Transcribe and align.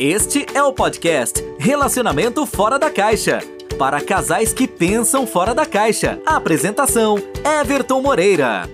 Este 0.00 0.46
é 0.54 0.62
o 0.62 0.72
podcast 0.72 1.42
Relacionamento 1.58 2.46
Fora 2.46 2.78
da 2.78 2.88
Caixa. 2.88 3.40
Para 3.76 4.00
casais 4.00 4.52
que 4.52 4.68
pensam 4.68 5.26
fora 5.26 5.52
da 5.52 5.66
caixa. 5.66 6.22
A 6.24 6.36
apresentação: 6.36 7.18
Everton 7.60 8.00
Moreira. 8.00 8.70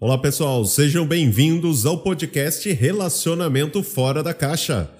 Olá, 0.00 0.18
pessoal, 0.18 0.64
sejam 0.64 1.06
bem-vindos 1.06 1.86
ao 1.86 1.98
podcast 1.98 2.68
Relacionamento 2.72 3.80
Fora 3.84 4.24
da 4.24 4.34
Caixa. 4.34 4.90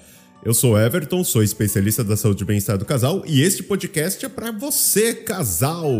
Eu 0.45 0.55
sou 0.55 0.79
Everton, 0.79 1.25
sou 1.25 1.43
especialista 1.43 2.05
da 2.05 2.17
saúde 2.17 2.45
e 2.45 2.47
bem-estar 2.47 2.79
do 2.79 2.85
casal 2.85 3.25
e 3.27 3.43
este 3.43 3.65
podcast 3.65 4.25
é 4.25 4.29
para 4.29 4.53
você, 4.53 5.15
casal, 5.15 5.91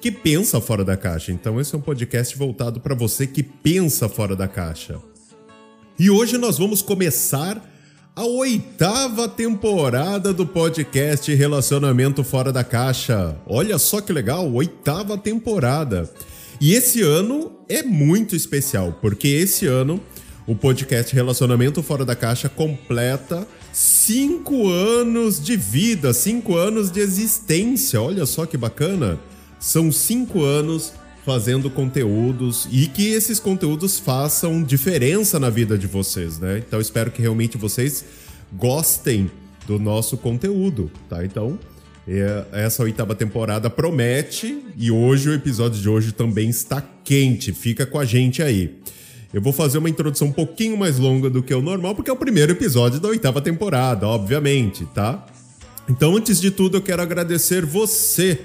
que 0.00 0.10
pensa 0.10 0.58
fora 0.58 0.86
da 0.86 0.96
caixa. 0.96 1.32
Então, 1.32 1.60
esse 1.60 1.74
é 1.74 1.78
um 1.78 1.82
podcast 1.82 2.34
voltado 2.34 2.80
para 2.80 2.94
você 2.94 3.26
que 3.26 3.42
pensa 3.42 4.08
fora 4.08 4.34
da 4.34 4.48
caixa. 4.48 4.98
E 5.98 6.08
hoje 6.08 6.38
nós 6.38 6.56
vamos 6.56 6.80
começar 6.80 7.62
a 8.18 8.24
oitava 8.24 9.28
temporada 9.28 10.32
do 10.32 10.44
podcast 10.44 11.32
Relacionamento 11.32 12.24
Fora 12.24 12.52
da 12.52 12.64
Caixa. 12.64 13.36
Olha 13.46 13.78
só 13.78 14.00
que 14.00 14.12
legal, 14.12 14.52
oitava 14.52 15.16
temporada. 15.16 16.10
E 16.60 16.72
esse 16.72 17.00
ano 17.00 17.52
é 17.68 17.80
muito 17.80 18.34
especial, 18.34 18.98
porque 19.00 19.28
esse 19.28 19.66
ano 19.66 20.02
o 20.48 20.56
podcast 20.56 21.14
Relacionamento 21.14 21.80
Fora 21.80 22.04
da 22.04 22.16
Caixa 22.16 22.48
completa 22.48 23.46
cinco 23.72 24.68
anos 24.68 25.40
de 25.40 25.56
vida, 25.56 26.12
cinco 26.12 26.56
anos 26.56 26.90
de 26.90 26.98
existência. 26.98 28.02
Olha 28.02 28.26
só 28.26 28.46
que 28.46 28.56
bacana. 28.56 29.16
São 29.60 29.92
cinco 29.92 30.42
anos 30.42 30.92
fazendo 31.28 31.68
conteúdos 31.68 32.66
e 32.72 32.86
que 32.86 33.08
esses 33.08 33.38
conteúdos 33.38 33.98
façam 33.98 34.62
diferença 34.62 35.38
na 35.38 35.50
vida 35.50 35.76
de 35.76 35.86
vocês, 35.86 36.38
né? 36.38 36.56
Então 36.66 36.80
espero 36.80 37.10
que 37.10 37.20
realmente 37.20 37.58
vocês 37.58 38.02
gostem 38.50 39.30
do 39.66 39.78
nosso 39.78 40.16
conteúdo, 40.16 40.90
tá? 41.06 41.22
Então, 41.22 41.58
é, 42.08 42.46
essa 42.50 42.82
oitava 42.82 43.14
temporada 43.14 43.68
promete 43.68 44.64
e 44.74 44.90
hoje 44.90 45.28
o 45.28 45.34
episódio 45.34 45.78
de 45.78 45.86
hoje 45.86 46.12
também 46.12 46.48
está 46.48 46.82
quente. 47.04 47.52
Fica 47.52 47.84
com 47.84 47.98
a 47.98 48.06
gente 48.06 48.42
aí. 48.42 48.78
Eu 49.30 49.42
vou 49.42 49.52
fazer 49.52 49.76
uma 49.76 49.90
introdução 49.90 50.28
um 50.28 50.32
pouquinho 50.32 50.78
mais 50.78 50.98
longa 50.98 51.28
do 51.28 51.42
que 51.42 51.52
o 51.52 51.60
normal, 51.60 51.94
porque 51.94 52.08
é 52.08 52.12
o 52.14 52.16
primeiro 52.16 52.52
episódio 52.52 52.98
da 52.98 53.08
oitava 53.08 53.42
temporada, 53.42 54.08
obviamente, 54.08 54.86
tá? 54.94 55.26
Então, 55.90 56.16
antes 56.16 56.40
de 56.40 56.50
tudo, 56.50 56.78
eu 56.78 56.82
quero 56.82 57.02
agradecer 57.02 57.66
você 57.66 58.40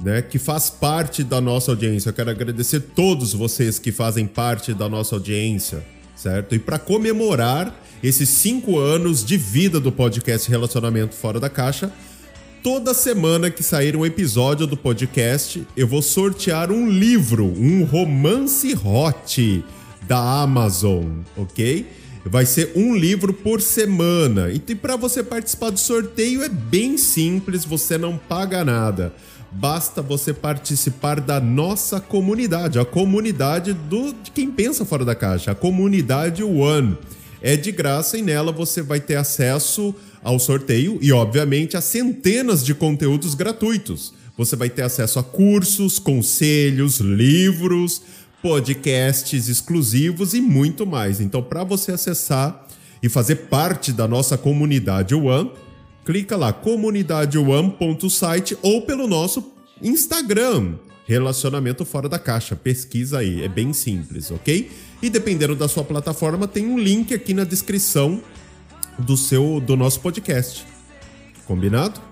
né, 0.00 0.22
que 0.22 0.38
faz 0.38 0.70
parte 0.70 1.22
da 1.22 1.40
nossa 1.40 1.72
audiência. 1.72 2.10
Eu 2.10 2.14
quero 2.14 2.30
agradecer 2.30 2.80
todos 2.80 3.32
vocês 3.32 3.78
que 3.78 3.92
fazem 3.92 4.26
parte 4.26 4.72
da 4.72 4.88
nossa 4.88 5.14
audiência, 5.14 5.84
certo? 6.16 6.54
E 6.54 6.58
para 6.58 6.78
comemorar 6.78 7.74
esses 8.02 8.28
cinco 8.28 8.78
anos 8.78 9.24
de 9.24 9.36
vida 9.36 9.78
do 9.78 9.92
podcast 9.92 10.50
Relacionamento 10.50 11.14
Fora 11.14 11.38
da 11.38 11.48
Caixa, 11.48 11.92
toda 12.62 12.94
semana 12.94 13.50
que 13.50 13.62
sair 13.62 13.96
um 13.96 14.06
episódio 14.06 14.66
do 14.66 14.76
podcast, 14.76 15.66
eu 15.76 15.86
vou 15.86 16.02
sortear 16.02 16.70
um 16.70 16.88
livro, 16.88 17.44
um 17.44 17.84
romance 17.84 18.74
hot 18.74 19.64
da 20.06 20.42
Amazon, 20.42 21.20
ok? 21.36 21.86
Vai 22.24 22.46
ser 22.46 22.72
um 22.76 22.94
livro 22.94 23.32
por 23.32 23.60
semana. 23.60 24.50
E 24.50 24.58
para 24.74 24.96
você 24.96 25.22
participar 25.22 25.70
do 25.70 25.80
sorteio 25.80 26.42
é 26.42 26.48
bem 26.48 26.96
simples, 26.96 27.64
você 27.64 27.98
não 27.98 28.16
paga 28.16 28.64
nada. 28.64 29.12
Basta 29.54 30.00
você 30.00 30.32
participar 30.32 31.20
da 31.20 31.38
nossa 31.38 32.00
comunidade, 32.00 32.78
a 32.78 32.84
comunidade 32.84 33.74
do, 33.74 34.12
de 34.12 34.30
quem 34.30 34.50
pensa 34.50 34.84
fora 34.84 35.04
da 35.04 35.14
caixa, 35.14 35.50
a 35.50 35.54
comunidade 35.54 36.42
One. 36.42 36.96
É 37.42 37.56
de 37.56 37.70
graça 37.72 38.16
e 38.16 38.22
nela 38.22 38.52
você 38.52 38.82
vai 38.82 39.00
ter 39.00 39.16
acesso 39.16 39.94
ao 40.22 40.38
sorteio 40.38 40.98
e, 41.02 41.12
obviamente, 41.12 41.76
a 41.76 41.80
centenas 41.80 42.64
de 42.64 42.72
conteúdos 42.72 43.34
gratuitos. 43.34 44.14
Você 44.38 44.56
vai 44.56 44.70
ter 44.70 44.82
acesso 44.82 45.18
a 45.18 45.22
cursos, 45.22 45.98
conselhos, 45.98 46.98
livros, 46.98 48.00
podcasts 48.40 49.48
exclusivos 49.48 50.34
e 50.34 50.40
muito 50.40 50.86
mais. 50.86 51.20
Então, 51.20 51.42
para 51.42 51.62
você 51.62 51.92
acessar 51.92 52.66
e 53.02 53.08
fazer 53.08 53.36
parte 53.36 53.92
da 53.92 54.06
nossa 54.08 54.38
comunidade 54.38 55.14
One, 55.14 55.50
clica 56.04 56.36
lá 56.36 56.52
comunidadeone.site 56.52 58.58
ou 58.62 58.82
pelo 58.82 59.06
nosso 59.06 59.52
Instagram, 59.80 60.74
Relacionamento 61.06 61.84
Fora 61.84 62.08
da 62.08 62.18
Caixa. 62.18 62.56
Pesquisa 62.56 63.18
aí, 63.18 63.42
é 63.42 63.48
bem 63.48 63.72
simples, 63.72 64.30
ok? 64.30 64.70
E 65.02 65.10
dependendo 65.10 65.56
da 65.56 65.68
sua 65.68 65.84
plataforma, 65.84 66.46
tem 66.46 66.66
um 66.66 66.78
link 66.78 67.12
aqui 67.12 67.34
na 67.34 67.44
descrição 67.44 68.22
do 68.98 69.16
seu 69.16 69.60
do 69.60 69.76
nosso 69.76 70.00
podcast. 70.00 70.64
Combinado? 71.44 72.11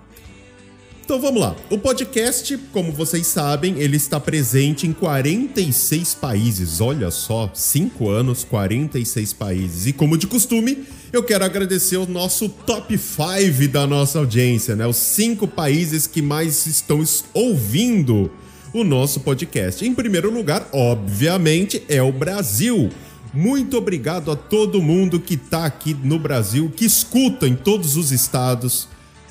Então 1.11 1.19
vamos 1.19 1.41
lá. 1.41 1.57
O 1.69 1.77
podcast, 1.77 2.57
como 2.71 2.93
vocês 2.93 3.27
sabem, 3.27 3.77
ele 3.79 3.97
está 3.97 4.17
presente 4.17 4.87
em 4.87 4.93
46 4.93 6.13
países. 6.13 6.79
Olha 6.79 7.11
só, 7.11 7.51
5 7.53 8.07
anos, 8.07 8.45
46 8.45 9.33
países. 9.33 9.87
E 9.87 9.91
como 9.91 10.17
de 10.17 10.25
costume, 10.25 10.85
eu 11.11 11.21
quero 11.21 11.43
agradecer 11.43 11.97
o 11.97 12.07
nosso 12.07 12.47
top 12.47 12.97
5 12.97 13.67
da 13.69 13.85
nossa 13.85 14.19
audiência, 14.19 14.73
né? 14.73 14.87
Os 14.87 14.95
cinco 14.95 15.49
países 15.49 16.07
que 16.07 16.21
mais 16.21 16.65
estão 16.65 17.03
ouvindo 17.33 18.31
o 18.73 18.85
nosso 18.85 19.19
podcast. 19.19 19.85
Em 19.85 19.93
primeiro 19.93 20.33
lugar, 20.33 20.69
obviamente, 20.71 21.83
é 21.89 22.01
o 22.01 22.13
Brasil. 22.13 22.89
Muito 23.33 23.75
obrigado 23.75 24.31
a 24.31 24.37
todo 24.37 24.81
mundo 24.81 25.19
que 25.19 25.33
está 25.33 25.65
aqui 25.65 25.93
no 25.93 26.17
Brasil, 26.17 26.71
que 26.73 26.85
escuta 26.85 27.49
em 27.49 27.55
todos 27.57 27.97
os 27.97 28.13
estados 28.13 28.87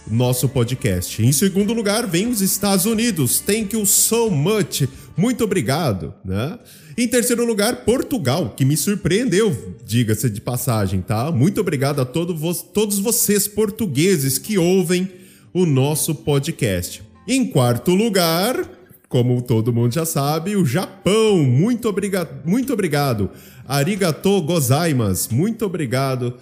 nosso 0.09 0.49
podcast. 0.49 1.23
Em 1.23 1.33
segundo 1.33 1.73
lugar, 1.73 2.07
vem 2.07 2.29
os 2.29 2.41
Estados 2.41 2.87
Unidos. 2.87 3.41
Thank 3.41 3.75
you 3.75 3.85
so 3.87 4.31
much. 4.31 4.89
Muito 5.17 5.45
obrigado, 5.45 6.15
né? 6.25 6.59
Em 6.97 7.07
terceiro 7.09 7.45
lugar, 7.45 7.85
Portugal, 7.85 8.55
que 8.57 8.65
me 8.65 8.77
surpreendeu, 8.77 9.77
diga-se 9.85 10.29
de 10.29 10.41
passagem, 10.41 11.01
tá? 11.01 11.31
Muito 11.31 11.61
obrigado 11.61 12.01
a 12.01 12.05
todo 12.05 12.37
vo 12.37 12.53
todos 12.55 12.99
vocês 12.99 13.49
portugueses 13.49 14.39
que 14.39 14.59
ouvem 14.59 15.09
o 15.53 15.65
nosso 15.65 16.15
podcast. 16.15 17.03
Em 17.27 17.47
quarto 17.47 17.95
lugar, 17.95 18.69
como 19.09 19.43
todo 19.43 19.73
mundo 19.73 19.93
já 19.93 20.05
sabe, 20.05 20.57
o 20.57 20.65
Japão. 20.65 21.43
Muito, 21.43 21.89
obriga 21.89 22.29
muito 22.45 22.73
obrigado. 22.73 23.31
Arigato 23.67 24.41
gozaimasu. 24.43 25.35
Muito 25.35 25.65
obrigado 25.67 26.35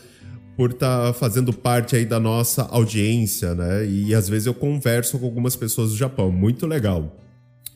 por 0.59 0.73
estar 0.73 1.07
tá 1.07 1.13
fazendo 1.13 1.53
parte 1.53 1.95
aí 1.95 2.05
da 2.05 2.19
nossa 2.19 2.63
audiência, 2.63 3.55
né? 3.55 3.87
E 3.87 4.13
às 4.13 4.29
vezes 4.29 4.47
eu 4.47 4.53
converso 4.53 5.17
com 5.17 5.25
algumas 5.25 5.55
pessoas 5.55 5.93
do 5.93 5.97
Japão, 5.97 6.33
muito 6.33 6.67
legal. 6.67 7.17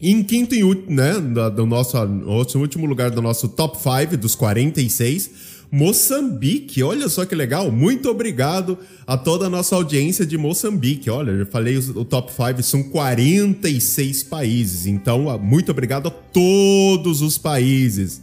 em 0.01 0.21
quinto 0.25 0.53
e 0.53 0.65
último, 0.65 0.97
né, 0.97 1.13
do 1.55 1.65
nosso, 1.65 2.05
nosso 2.05 2.59
último 2.59 2.85
lugar 2.85 3.13
do 3.13 3.23
nosso 3.23 3.49
top 3.51 3.79
5 3.79 4.17
dos 4.17 4.35
46, 4.35 5.31
Moçambique. 5.71 6.83
Olha 6.83 7.09
só 7.09 7.25
que 7.25 7.37
legal. 7.37 7.71
Muito 7.71 8.11
obrigado 8.11 8.77
a 9.07 9.17
toda 9.17 9.47
a 9.47 9.49
nossa 9.49 9.77
audiência 9.77 10.27
de 10.27 10.37
Moçambique. 10.37 11.09
Olha, 11.09 11.31
eu 11.31 11.47
falei 11.47 11.79
o 11.79 12.05
top 12.05 12.33
5 12.33 12.65
são 12.65 12.83
46 12.83 14.25
países. 14.25 14.89
Então, 14.89 15.39
muito 15.39 15.71
obrigado 15.71 16.09
a 16.09 16.11
todos 16.11 17.23
os 17.23 17.39
países. 17.39 18.21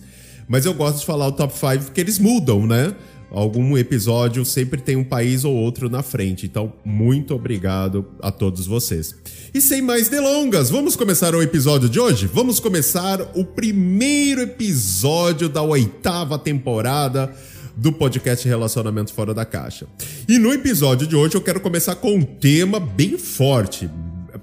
Mas 0.50 0.66
eu 0.66 0.74
gosto 0.74 1.00
de 1.00 1.06
falar 1.06 1.28
o 1.28 1.32
top 1.32 1.54
5 1.58 1.86
porque 1.86 2.02
eles 2.02 2.20
mudam, 2.20 2.68
né? 2.68 2.94
Algum 3.32 3.78
episódio 3.78 4.44
sempre 4.44 4.82
tem 4.82 4.96
um 4.96 5.04
país 5.04 5.44
ou 5.44 5.56
outro 5.56 5.90
na 5.90 6.02
frente. 6.02 6.46
Então, 6.46 6.74
muito 6.84 7.34
obrigado 7.34 8.06
a 8.22 8.32
todos 8.32 8.66
vocês. 8.66 9.16
E 9.54 9.62
sem 9.62 9.82
mais 9.82 10.10
delongas, 10.10 10.70
vamos 10.70 10.96
começar 10.96 11.34
o 11.36 11.42
episódio 11.42 11.90
de 11.90 12.00
hoje? 12.00 12.28
Vamos 12.28 12.60
começar 12.60 13.22
o 13.36 13.44
primeiro 13.44 14.42
episódio 14.42 15.50
da 15.50 15.62
oitava 15.62 16.38
temporada 16.38 17.34
do 17.76 17.92
podcast 17.94 18.48
Relacionamento 18.48 19.14
Fora 19.14 19.34
da 19.34 19.46
Caixa. 19.46 19.88
E 20.28 20.38
no 20.38 20.54
episódio 20.54 21.08
de 21.08 21.16
hoje 21.16 21.36
eu 21.36 21.42
quero 21.42 21.62
começar 21.62 21.96
com 21.96 22.16
um 22.16 22.24
tema 22.24 22.80
bem 22.80 23.18
forte, 23.18 23.90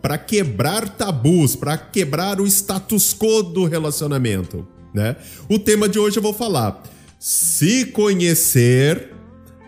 para 0.01 0.19
quebrar 0.19 0.89
tabus, 0.89 1.57
para 1.57 1.77
quebrar 1.77 2.41
o 2.41 2.47
status 2.47 3.15
quo 3.15 3.43
do 3.43 3.65
relacionamento, 3.65 4.67
né? 4.95 5.17
O 5.49 5.59
tema 5.59 5.89
de 5.89 5.99
hoje 5.99 6.19
eu 6.19 6.23
vou 6.23 6.33
falar 6.33 6.83
se 7.19 7.87
conhecer 7.87 9.13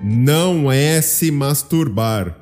não 0.02 0.70
é 0.70 1.00
se 1.00 1.30
masturbar. 1.30 2.36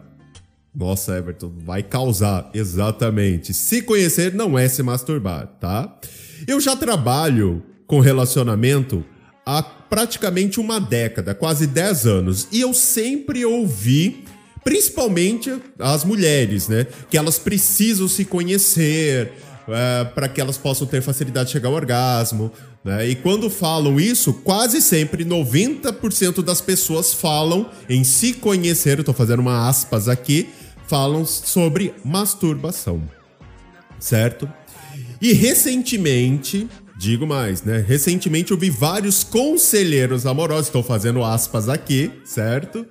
Nossa, 0.74 1.16
Everton, 1.16 1.52
vai 1.64 1.82
causar, 1.82 2.50
exatamente. 2.52 3.54
Se 3.54 3.80
conhecer 3.80 4.34
não 4.34 4.58
é 4.58 4.68
se 4.68 4.82
masturbar, 4.82 5.46
tá? 5.58 5.98
Eu 6.46 6.60
já 6.60 6.76
trabalho 6.76 7.62
com 7.86 8.00
relacionamento 8.00 9.02
há 9.44 9.62
praticamente 9.62 10.60
uma 10.60 10.78
década, 10.78 11.34
quase 11.34 11.66
10 11.66 12.06
anos, 12.06 12.48
e 12.50 12.60
eu 12.60 12.74
sempre 12.74 13.44
ouvi, 13.44 14.24
principalmente 14.64 15.56
as 15.78 16.04
mulheres, 16.04 16.68
né, 16.68 16.86
que 17.08 17.16
elas 17.16 17.38
precisam 17.38 18.08
se 18.08 18.24
conhecer, 18.24 19.32
é, 19.68 20.04
para 20.04 20.28
que 20.28 20.40
elas 20.40 20.56
possam 20.56 20.86
ter 20.86 21.02
facilidade 21.02 21.46
de 21.46 21.52
chegar 21.52 21.68
ao 21.68 21.74
orgasmo. 21.74 22.52
Né? 22.84 23.08
E 23.08 23.14
quando 23.14 23.50
falam 23.50 23.98
isso, 23.98 24.32
quase 24.32 24.80
sempre 24.80 25.24
90% 25.24 26.42
das 26.42 26.60
pessoas 26.60 27.12
falam 27.12 27.68
em 27.88 28.04
se 28.04 28.34
conhecer, 28.34 28.98
estou 28.98 29.14
fazendo 29.14 29.40
uma 29.40 29.68
aspas 29.68 30.08
aqui, 30.08 30.48
falam 30.86 31.24
sobre 31.24 31.94
masturbação. 32.04 33.02
Certo? 33.98 34.48
E 35.20 35.32
recentemente, 35.32 36.68
digo 36.98 37.26
mais, 37.26 37.62
né? 37.62 37.84
Recentemente 37.86 38.52
eu 38.52 38.58
vi 38.58 38.70
vários 38.70 39.24
conselheiros 39.24 40.26
amorosos, 40.26 40.66
estou 40.66 40.82
fazendo 40.82 41.24
aspas 41.24 41.68
aqui, 41.68 42.10
certo? 42.24 42.86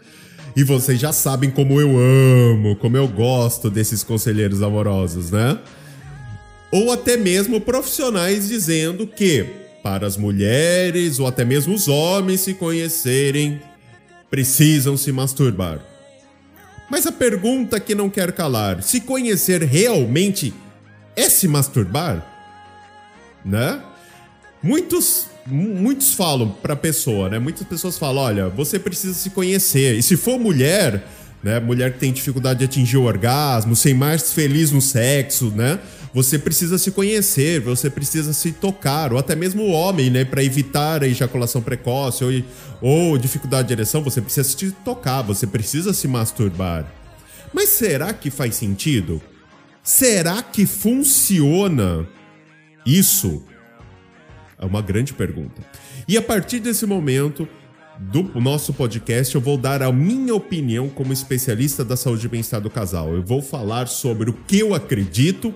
E 0.55 0.63
vocês 0.63 0.99
já 0.99 1.11
sabem 1.11 1.51
como 1.51 1.79
eu 1.79 1.97
amo, 1.97 2.75
como 2.77 2.97
eu 2.97 3.07
gosto 3.07 3.69
desses 3.69 4.03
conselheiros 4.03 4.61
amorosos, 4.61 5.29
né? 5.29 5.59
Ou 6.75 6.91
até 6.91 7.15
mesmo 7.15 7.61
profissionais 7.61 8.49
dizendo 8.49 9.07
que 9.07 9.45
para 9.81 10.05
as 10.05 10.17
mulheres 10.17 11.19
ou 11.19 11.25
até 11.25 11.45
mesmo 11.45 11.73
os 11.73 11.87
homens 11.87 12.41
se 12.41 12.53
conhecerem, 12.53 13.61
precisam 14.29 14.97
se 14.97 15.09
masturbar. 15.09 15.79
Mas 16.91 17.07
a 17.07 17.13
pergunta 17.13 17.79
que 17.79 17.95
não 17.95 18.09
quer 18.09 18.33
calar: 18.33 18.83
se 18.83 18.99
conhecer 18.99 19.63
realmente 19.63 20.53
é 21.15 21.29
se 21.29 21.47
masturbar? 21.47 22.29
Né? 23.45 23.81
Muitos 24.61 25.27
muitos 25.47 26.13
falam 26.13 26.49
pra 26.61 26.75
pessoa, 26.75 27.29
né? 27.29 27.39
Muitas 27.39 27.65
pessoas 27.65 27.97
falam: 27.97 28.21
olha, 28.21 28.49
você 28.49 28.77
precisa 28.77 29.13
se 29.13 29.29
conhecer. 29.29 29.95
E 29.95 30.03
se 30.03 30.17
for 30.17 30.37
mulher, 30.37 31.07
né? 31.41 31.57
Mulher 31.57 31.93
que 31.93 31.99
tem 31.99 32.11
dificuldade 32.11 32.59
de 32.59 32.65
atingir 32.65 32.97
o 32.97 33.03
orgasmo, 33.03 33.77
ser 33.77 33.93
mais 33.93 34.33
feliz 34.33 34.73
no 34.73 34.81
sexo, 34.81 35.53
né? 35.55 35.79
Você 36.15 36.39
precisa 36.39 36.77
se 36.77 36.91
conhecer, 36.91 37.59
você 37.59 37.89
precisa 37.89 38.31
se 38.31 38.53
tocar, 38.53 39.11
ou 39.11 39.19
até 39.19 39.35
mesmo 39.35 39.63
o 39.63 39.71
homem, 39.71 40.09
né? 40.09 40.23
Para 40.23 40.41
evitar 40.41 41.03
a 41.03 41.07
ejaculação 41.07 41.61
precoce 41.61 42.23
ou, 42.23 42.31
ou 42.81 43.17
dificuldade 43.17 43.67
de 43.67 43.73
ereção, 43.73 44.01
você 44.01 44.21
precisa 44.21 44.47
se 44.47 44.71
tocar, 44.71 45.23
você 45.23 45.45
precisa 45.45 45.93
se 45.93 46.07
masturbar. 46.07 46.89
Mas 47.53 47.67
será 47.67 48.13
que 48.13 48.31
faz 48.31 48.55
sentido? 48.55 49.21
Será 49.83 50.41
que 50.41 50.65
funciona 50.65 52.07
isso? 52.85 53.43
É 54.57 54.65
uma 54.65 54.81
grande 54.81 55.13
pergunta. 55.13 55.61
E 56.07 56.17
a 56.17 56.21
partir 56.21 56.61
desse 56.61 56.85
momento 56.85 57.45
do 57.99 58.23
nosso 58.39 58.73
podcast, 58.73 59.35
eu 59.35 59.41
vou 59.41 59.57
dar 59.57 59.83
a 59.83 59.91
minha 59.91 60.33
opinião 60.33 60.87
como 60.87 61.11
especialista 61.11 61.83
da 61.83 61.97
saúde 61.97 62.25
e 62.25 62.29
bem-estar 62.29 62.61
do 62.61 62.69
casal. 62.69 63.13
Eu 63.13 63.21
vou 63.21 63.41
falar 63.41 63.89
sobre 63.89 64.29
o 64.29 64.33
que 64.33 64.59
eu 64.59 64.73
acredito 64.73 65.53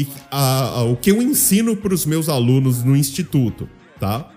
e 0.00 0.08
a, 0.30 0.62
a, 0.62 0.84
o 0.84 0.96
que 0.96 1.10
eu 1.10 1.20
ensino 1.20 1.76
para 1.76 1.92
os 1.92 2.06
meus 2.06 2.28
alunos 2.28 2.82
no 2.82 2.96
instituto, 2.96 3.68
tá? 3.98 4.30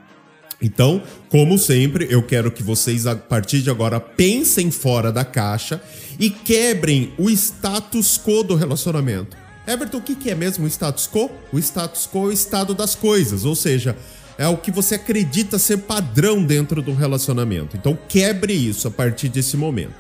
Então, 0.62 1.04
como 1.30 1.58
sempre, 1.58 2.08
eu 2.10 2.24
quero 2.24 2.50
que 2.50 2.64
vocês, 2.64 3.06
a 3.06 3.16
partir 3.16 3.62
de 3.62 3.70
agora, 3.70 4.00
pensem 4.00 4.72
fora 4.72 5.12
da 5.12 5.26
caixa 5.26 5.82
e 6.18 6.30
quebrem 6.30 7.14
o 7.18 7.30
status 7.30 8.18
quo 8.18 8.44
do 8.44 8.56
relacionamento. 8.56 9.36
Everton, 9.68 9.98
o 9.98 10.02
que 10.02 10.30
é 10.30 10.36
mesmo 10.36 10.66
o 10.66 10.68
status 10.68 11.08
quo? 11.08 11.30
O 11.52 11.60
status 11.60 12.08
quo 12.08 12.26
é 12.26 12.28
o 12.28 12.32
estado 12.32 12.74
das 12.74 12.96
coisas, 12.96 13.46
ou 13.46 13.56
seja, 13.56 13.96
é 14.38 14.48
o 14.48 14.58
que 14.58 14.72
você 14.72 14.96
acredita 14.96 15.60
ser 15.60 15.78
padrão 15.80 16.44
dentro 16.44 16.82
do 16.82 16.94
relacionamento. 16.94 17.76
Então, 17.76 17.98
quebre 18.08 18.54
isso 18.54 18.88
a 18.88 18.92
partir 18.92 19.30
desse 19.30 19.58
momento. 19.58 19.96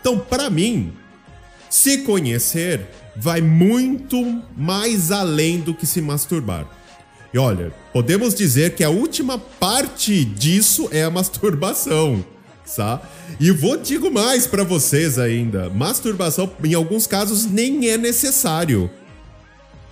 Então, 0.00 0.18
para 0.18 0.48
mim, 0.48 0.92
se 1.70 1.98
conhecer 1.98 2.86
vai 3.16 3.40
muito 3.40 4.42
mais 4.56 5.10
além 5.10 5.60
do 5.60 5.74
que 5.74 5.86
se 5.86 6.00
masturbar. 6.00 6.66
E 7.32 7.38
olha, 7.38 7.72
podemos 7.92 8.34
dizer 8.34 8.74
que 8.74 8.84
a 8.84 8.90
última 8.90 9.38
parte 9.38 10.24
disso 10.24 10.88
é 10.92 11.02
a 11.02 11.10
masturbação 11.10 12.24
tá? 12.74 13.00
E 13.38 13.50
vou 13.50 13.76
digo 13.76 14.10
mais 14.10 14.46
para 14.46 14.64
vocês 14.64 15.18
ainda, 15.18 15.70
masturbação 15.70 16.50
em 16.64 16.74
alguns 16.74 17.06
casos 17.06 17.46
nem 17.46 17.88
é 17.88 17.96
necessário. 17.96 18.90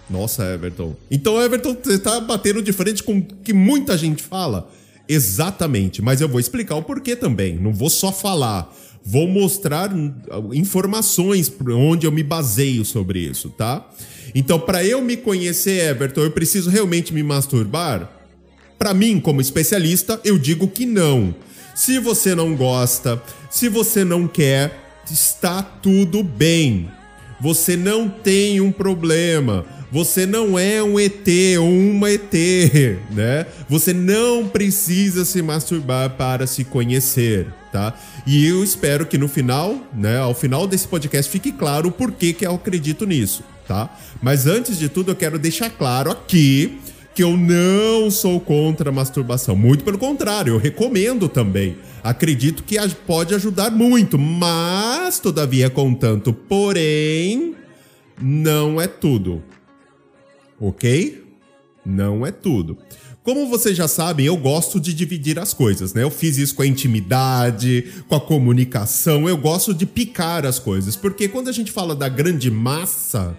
Nossa, 0.08 0.44
Everton. 0.52 0.94
Então, 1.10 1.40
Everton, 1.40 1.76
você 1.82 1.98
tá 1.98 2.20
batendo 2.20 2.62
de 2.62 2.72
frente 2.72 3.02
com 3.02 3.18
o 3.18 3.22
que 3.22 3.52
muita 3.52 3.96
gente 3.96 4.22
fala. 4.22 4.70
Exatamente, 5.08 6.02
mas 6.02 6.20
eu 6.20 6.28
vou 6.28 6.40
explicar 6.40 6.76
o 6.76 6.82
porquê 6.82 7.14
também. 7.16 7.56
Não 7.56 7.72
vou 7.72 7.90
só 7.90 8.12
falar, 8.12 8.74
vou 9.04 9.28
mostrar 9.28 9.90
informações 10.54 11.52
onde 11.68 12.06
eu 12.06 12.12
me 12.12 12.22
baseio 12.22 12.84
sobre 12.84 13.20
isso, 13.20 13.50
tá? 13.50 13.86
Então, 14.34 14.58
para 14.58 14.84
eu 14.84 15.02
me 15.02 15.16
conhecer, 15.16 15.90
Everton, 15.90 16.22
eu 16.22 16.30
preciso 16.30 16.70
realmente 16.70 17.12
me 17.12 17.22
masturbar? 17.22 18.10
Para 18.78 18.94
mim, 18.94 19.20
como 19.20 19.40
especialista, 19.40 20.20
eu 20.24 20.38
digo 20.38 20.66
que 20.66 20.86
não. 20.86 21.34
Se 21.74 21.98
você 21.98 22.34
não 22.34 22.56
gosta, 22.56 23.22
se 23.50 23.68
você 23.68 24.04
não 24.04 24.26
quer, 24.26 25.02
está 25.10 25.62
tudo 25.62 26.22
bem. 26.22 26.88
Você 27.40 27.76
não 27.76 28.08
tem 28.08 28.60
um 28.60 28.72
problema. 28.72 29.64
Você 29.92 30.26
não 30.26 30.58
é 30.58 30.82
um 30.82 30.98
ET 30.98 31.28
ou 31.60 31.68
uma 31.68 32.10
ET, 32.10 32.32
né? 33.12 33.46
Você 33.68 33.92
não 33.92 34.48
precisa 34.48 35.24
se 35.24 35.40
masturbar 35.40 36.10
para 36.10 36.46
se 36.48 36.64
conhecer, 36.64 37.46
tá? 37.74 37.92
E 38.24 38.46
eu 38.46 38.62
espero 38.62 39.04
que 39.04 39.18
no 39.18 39.26
final, 39.26 39.76
né, 39.92 40.18
ao 40.18 40.32
final 40.32 40.64
desse 40.64 40.86
podcast 40.86 41.28
fique 41.28 41.50
claro 41.50 41.88
o 41.88 41.90
porquê 41.90 42.32
que 42.32 42.46
eu 42.46 42.54
acredito 42.54 43.04
nisso, 43.04 43.42
tá? 43.66 43.92
Mas 44.22 44.46
antes 44.46 44.78
de 44.78 44.88
tudo 44.88 45.10
eu 45.10 45.16
quero 45.16 45.40
deixar 45.40 45.70
claro 45.70 46.08
aqui 46.08 46.78
que 47.16 47.24
eu 47.24 47.36
não 47.36 48.12
sou 48.12 48.38
contra 48.38 48.90
a 48.90 48.92
masturbação. 48.92 49.56
Muito 49.56 49.82
pelo 49.82 49.98
contrário, 49.98 50.54
eu 50.54 50.58
recomendo 50.58 51.28
também. 51.28 51.76
Acredito 52.00 52.62
que 52.62 52.76
pode 53.04 53.34
ajudar 53.34 53.72
muito, 53.72 54.16
mas, 54.16 55.18
todavia, 55.18 55.68
contanto, 55.68 56.32
porém, 56.32 57.56
não 58.22 58.80
é 58.80 58.86
tudo. 58.86 59.42
Ok? 60.60 61.24
Não 61.84 62.24
é 62.24 62.30
tudo. 62.30 62.78
Como 63.24 63.48
vocês 63.48 63.74
já 63.74 63.88
sabem, 63.88 64.26
eu 64.26 64.36
gosto 64.36 64.78
de 64.78 64.92
dividir 64.92 65.38
as 65.38 65.54
coisas, 65.54 65.94
né? 65.94 66.02
Eu 66.02 66.10
fiz 66.10 66.36
isso 66.36 66.54
com 66.54 66.60
a 66.60 66.66
intimidade, 66.66 67.90
com 68.06 68.14
a 68.14 68.20
comunicação, 68.20 69.26
eu 69.26 69.36
gosto 69.38 69.72
de 69.72 69.86
picar 69.86 70.44
as 70.44 70.58
coisas, 70.58 70.94
porque 70.94 71.26
quando 71.26 71.48
a 71.48 71.52
gente 71.52 71.72
fala 71.72 71.96
da 71.96 72.06
grande 72.06 72.50
massa, 72.50 73.34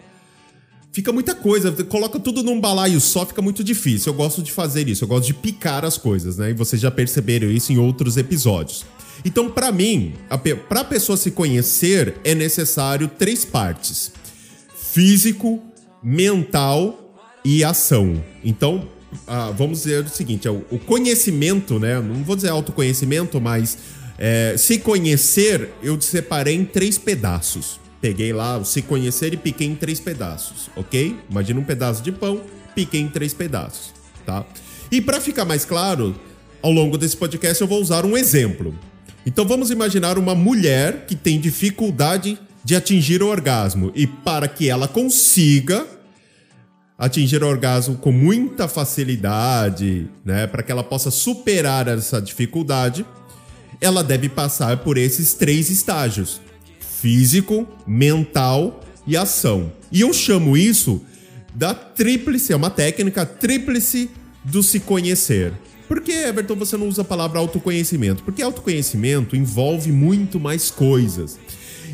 fica 0.92 1.14
muita 1.14 1.36
coisa, 1.36 1.72
coloca 1.84 2.20
tudo 2.20 2.42
num 2.42 2.60
balaio 2.60 3.00
só, 3.00 3.28
fica 3.28 3.44
muito 3.44 3.64
difícil. 3.64 4.12
Eu 4.12 4.18
gosto 4.18 4.42
de 4.42 4.52
fazer 4.52 4.90
isso, 4.90 5.04
eu 5.04 5.08
gosto 5.08 5.28
de 5.28 5.36
picar 5.36 5.86
as 5.86 6.00
coisas, 6.00 6.38
né? 6.38 6.50
E 6.50 6.54
vocês 6.54 6.82
já 6.82 6.90
perceberam 6.90 7.52
isso 7.52 7.72
em 7.72 7.78
outros 7.78 8.18
episódios. 8.18 8.84
Então, 9.24 9.52
para 9.52 9.72
mim, 9.72 10.14
para 10.68 10.80
a 10.80 10.84
pessoa 10.84 11.16
se 11.16 11.30
conhecer, 11.30 12.16
é 12.24 12.34
necessário 12.34 13.08
três 13.08 13.46
partes: 13.46 14.12
físico, 14.76 15.62
mental 16.02 17.16
e 17.46 17.64
ação. 17.64 18.20
Então, 18.44 18.95
ah, 19.28 19.52
vamos 19.56 19.80
dizer 19.80 20.06
o 20.06 20.10
seguinte: 20.10 20.48
é 20.48 20.52
o 20.52 20.80
conhecimento, 20.86 21.80
né? 21.80 22.00
Não 22.00 22.24
vou 22.24 22.36
dizer 22.36 22.50
autoconhecimento, 22.50 23.40
mas 23.40 23.78
é, 24.18 24.56
se 24.58 24.80
conhecer, 24.80 25.70
eu 25.84 26.00
separei 26.00 26.56
em 26.56 26.66
três 26.66 26.98
pedaços. 26.98 27.80
Peguei 28.02 28.32
lá 28.32 28.58
o 28.58 28.66
se 28.66 28.82
conhecer 28.82 29.34
e 29.34 29.38
piquei 29.38 29.68
em 29.68 29.76
três 29.76 30.00
pedaços, 30.00 30.70
ok? 30.76 31.16
Imagina 31.30 31.60
um 31.60 31.64
pedaço 31.64 32.04
de 32.04 32.12
pão, 32.12 32.42
piquei 32.76 33.02
em 33.02 33.08
três 33.08 33.34
pedaços, 33.34 33.94
tá? 34.26 34.46
E 34.92 35.02
para 35.02 35.20
ficar 35.20 35.44
mais 35.44 35.66
claro, 35.66 36.16
ao 36.62 36.72
longo 36.72 36.98
desse 36.98 37.18
podcast 37.18 37.60
eu 37.62 37.68
vou 37.68 37.82
usar 37.82 38.06
um 38.06 38.16
exemplo. 38.16 38.78
Então 39.26 39.46
vamos 39.46 39.72
imaginar 39.72 40.20
uma 40.20 40.36
mulher 40.36 41.06
que 41.08 41.16
tem 41.16 41.40
dificuldade 41.40 42.38
de 42.64 42.76
atingir 42.76 43.24
o 43.24 43.28
orgasmo 43.28 43.92
e 43.96 44.06
para 44.06 44.48
que 44.48 44.70
ela 44.70 44.88
consiga 44.88 45.86
atingir 46.98 47.44
o 47.44 47.48
orgasmo 47.48 47.96
com 47.96 48.12
muita 48.12 48.68
facilidade, 48.68 50.08
né, 50.24 50.48
para 50.48 50.64
que 50.64 50.72
ela 50.72 50.84
possa 50.84 51.12
superar 51.12 51.88
essa 51.88 52.22
dificuldade, 52.22 53.06
ela 53.82 54.04
deve 54.04 54.30
passar 54.30 54.78
por 54.78 54.98
esses 54.98 55.34
três 55.34 55.70
estágios 55.70 56.42
físico, 56.80 57.68
mental 57.86 58.82
e 59.06 59.16
ação. 59.18 59.72
E 59.92 60.02
eu 60.02 60.14
chamo 60.14 60.56
isso 60.56 61.02
da 61.54 61.74
tríplice, 61.74 62.54
é 62.54 62.56
uma 62.56 62.70
técnica 62.70 63.26
tríplice 63.26 64.10
do 64.44 64.64
se 64.64 64.80
conhecer. 64.80 65.54
Por 65.88 66.02
que, 66.02 66.12
Everton, 66.12 66.56
você 66.56 66.78
não 66.78 66.88
usa 66.88 67.04
a 67.04 67.06
palavra 67.06 67.40
autoconhecimento? 67.40 68.24
Porque 68.24 68.42
autoconhecimento 68.42 69.36
envolve 69.36 69.92
muito 69.92 70.40
mais 70.40 70.72
coisas. 70.72 71.38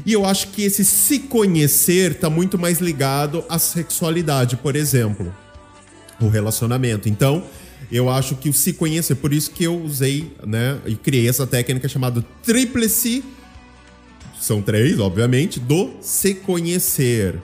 E 0.06 0.14
eu 0.14 0.26
acho 0.26 0.48
que 0.50 0.64
esse 0.64 0.84
se 0.84 1.20
conhecer 1.20 2.12
está 2.12 2.30
muito 2.30 2.58
mais 2.58 2.80
ligado 2.80 3.44
à 3.48 3.60
sexualidade, 3.60 4.58
por 4.58 4.76
exemplo, 4.76 5.34
o 6.20 6.28
relacionamento. 6.28 7.08
Então, 7.08 7.44
eu 7.92 8.10
acho 8.10 8.36
que 8.36 8.50
o 8.50 8.54
se 8.54 8.74
conhecer, 8.74 9.16
por 9.16 9.34
isso 9.34 9.52
que 9.52 9.64
eu 9.64 9.80
usei, 9.82 10.32
né, 10.46 10.80
e 10.86 10.96
criei 10.96 11.28
essa 11.28 11.46
técnica 11.46 11.88
chamada 11.88 12.26
tríplice 12.44 13.24
são 14.40 14.62
três, 14.62 15.00
obviamente, 15.00 15.60
do 15.60 15.92
se 16.02 16.34
conhecer. 16.34 17.40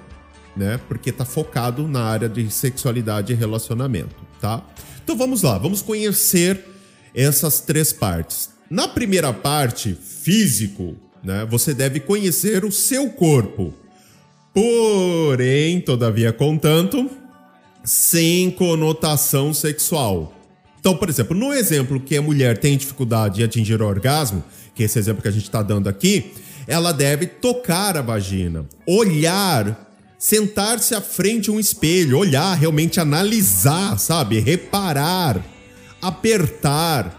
né? 0.58 0.80
Porque 0.88 1.12
tá 1.12 1.24
focado 1.24 1.88
na 1.88 2.04
área 2.04 2.28
de 2.28 2.50
sexualidade 2.50 3.32
e 3.32 3.36
relacionamento, 3.36 4.16
tá? 4.42 4.66
Então 5.04 5.16
vamos 5.16 5.44
lá, 5.44 5.58
vamos 5.58 5.82
conhecer 5.82 6.66
essas 7.14 7.60
três 7.60 7.94
partes. 7.94 8.50
Na 8.70 8.88
primeira 8.88 9.32
parte, 9.32 9.96
físico, 9.96 10.98
né? 11.24 11.46
Você 11.50 11.74
deve 11.74 12.00
conhecer 12.00 12.64
o 12.66 12.72
seu 12.72 13.10
corpo. 13.10 13.74
Porém, 14.54 15.82
todavia, 15.82 16.34
contanto, 16.34 17.10
sem 17.84 18.50
conotação 18.52 19.54
sexual. 19.54 20.34
Então, 20.80 20.96
por 20.96 21.10
exemplo, 21.10 21.36
no 21.36 21.54
exemplo 21.54 22.00
que 22.00 22.18
a 22.18 22.22
mulher 22.22 22.58
tem 22.58 22.78
dificuldade 22.78 23.42
em 23.42 23.46
atingir 23.46 23.82
o 23.82 23.86
orgasmo, 23.86 24.44
que 24.74 24.84
é 24.84 24.86
esse 24.86 24.98
exemplo 25.00 25.22
que 25.22 25.28
a 25.28 25.32
gente 25.32 25.44
está 25.44 25.62
dando 25.62 25.88
aqui, 25.88 26.32
ela 26.68 26.92
deve 26.92 27.26
tocar 27.26 27.98
a 27.98 28.02
vagina, 28.02 28.66
olhar, 28.86 29.88
sentar-se 30.20 30.94
à 30.94 31.02
frente 31.02 31.46
de 31.46 31.52
um 31.52 31.60
espelho, 31.60 32.18
olhar, 32.18 32.54
realmente 32.56 33.00
analisar, 33.00 33.98
sabe? 33.98 34.40
Reparar, 34.40 35.44
apertar, 36.02 37.17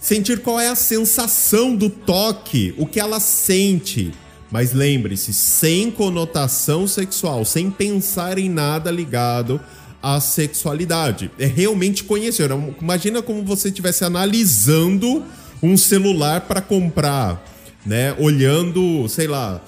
sentir 0.00 0.40
qual 0.40 0.58
é 0.58 0.68
a 0.68 0.74
sensação 0.74 1.76
do 1.76 1.90
toque, 1.90 2.74
o 2.78 2.86
que 2.86 2.98
ela 2.98 3.20
sente. 3.20 4.12
Mas 4.50 4.72
lembre-se, 4.72 5.32
sem 5.32 5.90
conotação 5.90 6.88
sexual, 6.88 7.44
sem 7.44 7.70
pensar 7.70 8.38
em 8.38 8.48
nada 8.48 8.90
ligado 8.90 9.60
à 10.02 10.18
sexualidade. 10.18 11.30
É 11.38 11.46
realmente 11.46 12.02
conhecer. 12.02 12.50
Imagina 12.80 13.22
como 13.22 13.44
você 13.44 13.68
estivesse 13.68 14.04
analisando 14.04 15.22
um 15.62 15.76
celular 15.76 16.40
para 16.40 16.60
comprar, 16.60 17.44
né? 17.86 18.16
Olhando, 18.18 19.06
sei 19.08 19.28
lá, 19.28 19.62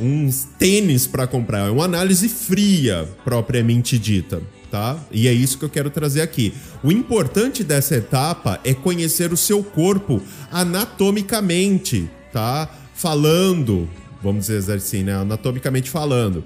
uns 0.00 0.48
tênis 0.58 1.06
para 1.06 1.26
comprar. 1.28 1.68
É 1.68 1.70
uma 1.70 1.84
análise 1.84 2.28
fria, 2.28 3.08
propriamente 3.24 3.98
dita 3.98 4.42
tá? 4.74 4.98
E 5.12 5.28
é 5.28 5.32
isso 5.32 5.56
que 5.56 5.64
eu 5.64 5.70
quero 5.70 5.88
trazer 5.88 6.20
aqui. 6.20 6.52
O 6.82 6.90
importante 6.90 7.62
dessa 7.62 7.94
etapa 7.94 8.58
é 8.64 8.74
conhecer 8.74 9.32
o 9.32 9.36
seu 9.36 9.62
corpo 9.62 10.20
anatomicamente, 10.50 12.10
tá? 12.32 12.68
Falando, 12.92 13.88
vamos 14.20 14.46
dizer 14.48 14.72
assim, 14.72 15.04
né? 15.04 15.14
Anatomicamente 15.14 15.88
falando. 15.88 16.44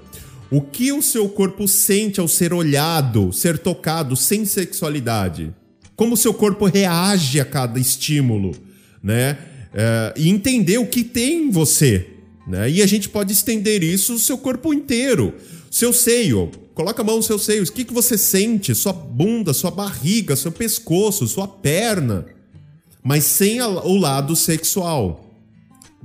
O 0.51 0.61
que 0.61 0.91
o 0.91 1.01
seu 1.01 1.27
corpo 1.27 1.67
sente 1.67 2.19
ao 2.19 2.27
ser 2.27 2.53
olhado, 2.53 3.33
ser 3.33 3.57
tocado 3.57 4.15
sem 4.15 4.45
sexualidade? 4.45 5.51
Como 5.95 6.13
o 6.13 6.17
seu 6.17 6.31
corpo 6.31 6.65
reage 6.65 7.39
a 7.39 7.45
cada 7.45 7.79
estímulo, 7.79 8.51
né? 9.01 9.39
É, 9.73 10.13
e 10.15 10.29
entender 10.29 10.77
o 10.77 10.85
que 10.85 11.03
tem 11.03 11.45
em 11.45 11.49
você, 11.49 12.05
né? 12.47 12.69
E 12.69 12.83
a 12.83 12.85
gente 12.85 13.09
pode 13.09 13.33
estender 13.33 13.81
isso 13.81 14.13
o 14.13 14.19
seu 14.19 14.37
corpo 14.37 14.71
inteiro. 14.71 15.33
Seu 15.71 15.91
seio, 15.91 16.51
coloca 16.79 17.01
a 17.01 17.05
mão 17.05 17.17
nos 17.17 17.25
seus 17.25 17.43
seios. 17.43 17.67
O 17.67 17.73
que, 17.73 17.83
que 17.83 17.93
você 17.93 18.17
sente? 18.17 18.73
Sua 18.73 18.93
bunda, 18.93 19.53
sua 19.53 19.69
barriga, 19.69 20.33
seu 20.37 20.49
pescoço, 20.49 21.27
sua 21.27 21.45
perna. 21.45 22.25
Mas 23.03 23.25
sem 23.25 23.61
o 23.61 23.97
lado 23.97 24.33
sexual. 24.33 25.29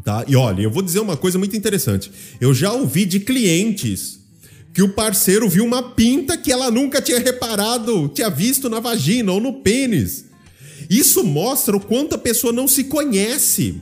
Tá? 0.02 0.24
E 0.26 0.34
olha, 0.34 0.62
eu 0.62 0.70
vou 0.72 0.82
dizer 0.82 0.98
uma 0.98 1.16
coisa 1.16 1.38
muito 1.38 1.56
interessante. 1.56 2.10
Eu 2.40 2.52
já 2.52 2.72
ouvi 2.72 3.04
de 3.04 3.20
clientes 3.20 4.18
que 4.72 4.82
o 4.82 4.88
parceiro 4.88 5.48
viu 5.48 5.64
uma 5.64 5.94
pinta 5.94 6.36
que 6.36 6.50
ela 6.50 6.72
nunca 6.72 7.00
tinha 7.00 7.20
reparado, 7.20 8.08
tinha 8.08 8.28
visto 8.28 8.68
na 8.68 8.80
vagina 8.80 9.30
ou 9.30 9.40
no 9.40 9.52
pênis. 9.52 10.24
Isso 10.90 11.22
mostra 11.22 11.76
o 11.76 11.80
quanto 11.80 12.16
a 12.16 12.18
pessoa 12.18 12.52
não 12.52 12.66
se 12.66 12.82
conhece. 12.82 13.80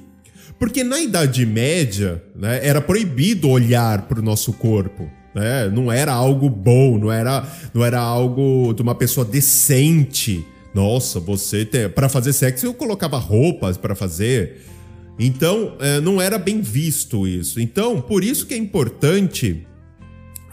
Porque 0.58 0.84
na 0.84 1.00
Idade 1.00 1.46
Média 1.46 2.22
né, 2.36 2.60
era 2.62 2.82
proibido 2.82 3.48
olhar 3.48 4.02
para 4.02 4.20
o 4.20 4.22
nosso 4.22 4.52
corpo 4.52 5.10
né? 5.34 5.68
Não 5.68 5.90
era 5.90 6.12
algo 6.12 6.48
bom, 6.48 6.98
não 6.98 7.10
era, 7.10 7.46
não 7.72 7.84
era 7.84 8.00
algo 8.00 8.72
de 8.74 8.82
uma 8.82 8.94
pessoa 8.94 9.24
decente. 9.24 10.44
Nossa, 10.74 11.20
você 11.20 11.64
tem 11.64 11.88
para 11.88 12.08
fazer 12.08 12.32
sexo 12.32 12.66
eu 12.66 12.74
colocava 12.74 13.18
roupas 13.18 13.76
para 13.76 13.94
fazer. 13.94 14.62
Então, 15.18 15.76
é, 15.78 16.00
não 16.00 16.20
era 16.20 16.38
bem 16.38 16.60
visto 16.60 17.26
isso. 17.26 17.60
Então, 17.60 18.00
por 18.00 18.24
isso 18.24 18.46
que 18.46 18.54
é 18.54 18.56
importante 18.56 19.66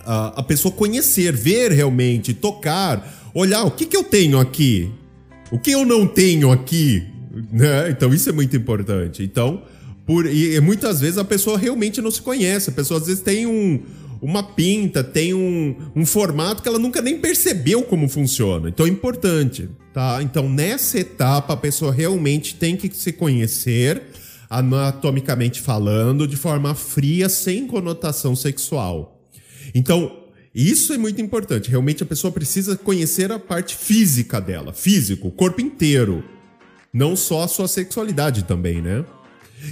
a, 0.06 0.44
pessoa 0.44 0.74
conhecer, 0.74 1.32
ver 1.34 1.72
realmente, 1.72 2.34
tocar, 2.34 3.32
olhar 3.34 3.64
o 3.64 3.72
que, 3.72 3.86
que 3.86 3.96
eu 3.96 4.04
tenho 4.04 4.40
aqui, 4.40 4.92
o 5.52 5.58
que 5.58 5.72
eu 5.72 5.86
não 5.86 6.06
tenho 6.06 6.52
aqui, 6.52 7.04
né? 7.52 7.90
Então, 7.90 8.14
isso 8.14 8.28
é 8.28 8.32
muito 8.32 8.56
importante. 8.56 9.24
Então, 9.24 9.64
por, 10.06 10.26
e, 10.26 10.60
muitas 10.60 11.00
vezes 11.00 11.18
a 11.18 11.24
pessoa 11.24 11.58
realmente 11.58 12.02
não 12.02 12.12
se 12.12 12.22
conhece. 12.22 12.70
A 12.70 12.74
pessoa 12.74 13.00
às 13.00 13.06
vezes 13.06 13.22
tem 13.22 13.46
um, 13.46 13.82
uma 14.22 14.44
pinta, 14.44 15.04
tem 15.04 15.34
um, 15.34 15.76
um 15.96 16.06
formato 16.06 16.62
que 16.62 16.68
ela 16.68 16.80
nunca 16.80 17.02
nem 17.02 17.20
percebeu 17.20 17.84
como 17.84 18.08
funciona. 18.10 18.70
Então 18.70 18.86
é 18.86 18.90
importante, 18.90 19.70
tá? 19.94 20.22
Então 20.22 20.50
nessa 20.50 21.00
etapa 21.00 21.54
a 21.54 21.58
pessoa 21.58 21.92
realmente 21.92 22.56
tem 22.56 22.76
que 22.76 22.90
se 22.96 23.12
conhecer 23.14 24.02
anatomicamente 24.50 25.62
falando, 25.62 26.28
de 26.28 26.36
forma 26.36 26.74
fria, 26.74 27.30
sem 27.30 27.68
conotação 27.68 28.36
sexual. 28.36 29.22
Então, 29.76 30.24
isso 30.54 30.92
é 30.92 30.98
muito 30.98 31.22
importante. 31.22 31.70
Realmente 31.70 32.02
a 32.02 32.06
pessoa 32.06 32.32
precisa 32.32 32.76
conhecer 32.76 33.32
a 33.32 33.38
parte 33.38 33.76
física 33.76 34.42
dela, 34.42 34.74
físico, 34.74 35.28
o 35.28 35.32
corpo 35.32 35.62
inteiro. 35.62 36.24
Não 36.92 37.16
só 37.16 37.44
a 37.44 37.48
sua 37.48 37.68
sexualidade 37.68 38.46
também, 38.46 38.82
né? 38.82 39.06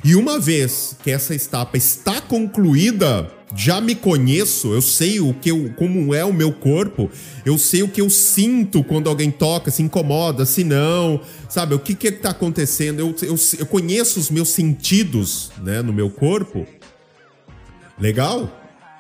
E 0.04 0.16
uma 0.16 0.40
vez 0.40 0.96
que 1.04 1.12
essa 1.12 1.34
etapa 1.34 1.78
está 1.78 2.22
concluída, 2.22 3.32
já 3.56 3.80
me 3.80 3.96
conheço, 3.96 4.74
eu 4.74 4.82
sei 4.82 5.20
o 5.20 5.34
que 5.34 5.50
eu, 5.50 5.74
como 5.76 6.14
é 6.14 6.24
o 6.26 6.34
meu 6.34 6.52
corpo, 6.52 7.10
eu 7.46 7.58
sei 7.58 7.84
o 7.84 7.88
que 7.88 8.02
eu 8.02 8.10
sinto 8.10 8.84
quando 8.84 9.10
alguém 9.10 9.32
toca, 9.32 9.72
se 9.72 9.82
incomoda, 9.82 10.46
se 10.46 10.64
não, 10.64 11.22
sabe? 11.48 11.74
O 11.74 11.80
que 11.80 11.96
que 11.96 12.08
está 12.08 12.32
acontecendo? 12.32 13.00
Eu, 13.00 13.16
eu, 13.22 13.36
eu 13.60 13.66
conheço 13.66 14.20
os 14.20 14.30
meus 14.30 14.50
sentidos, 14.50 15.52
né, 15.64 15.82
no 15.82 15.94
meu 15.94 16.10
corpo. 16.10 16.68
Legal? 18.00 18.52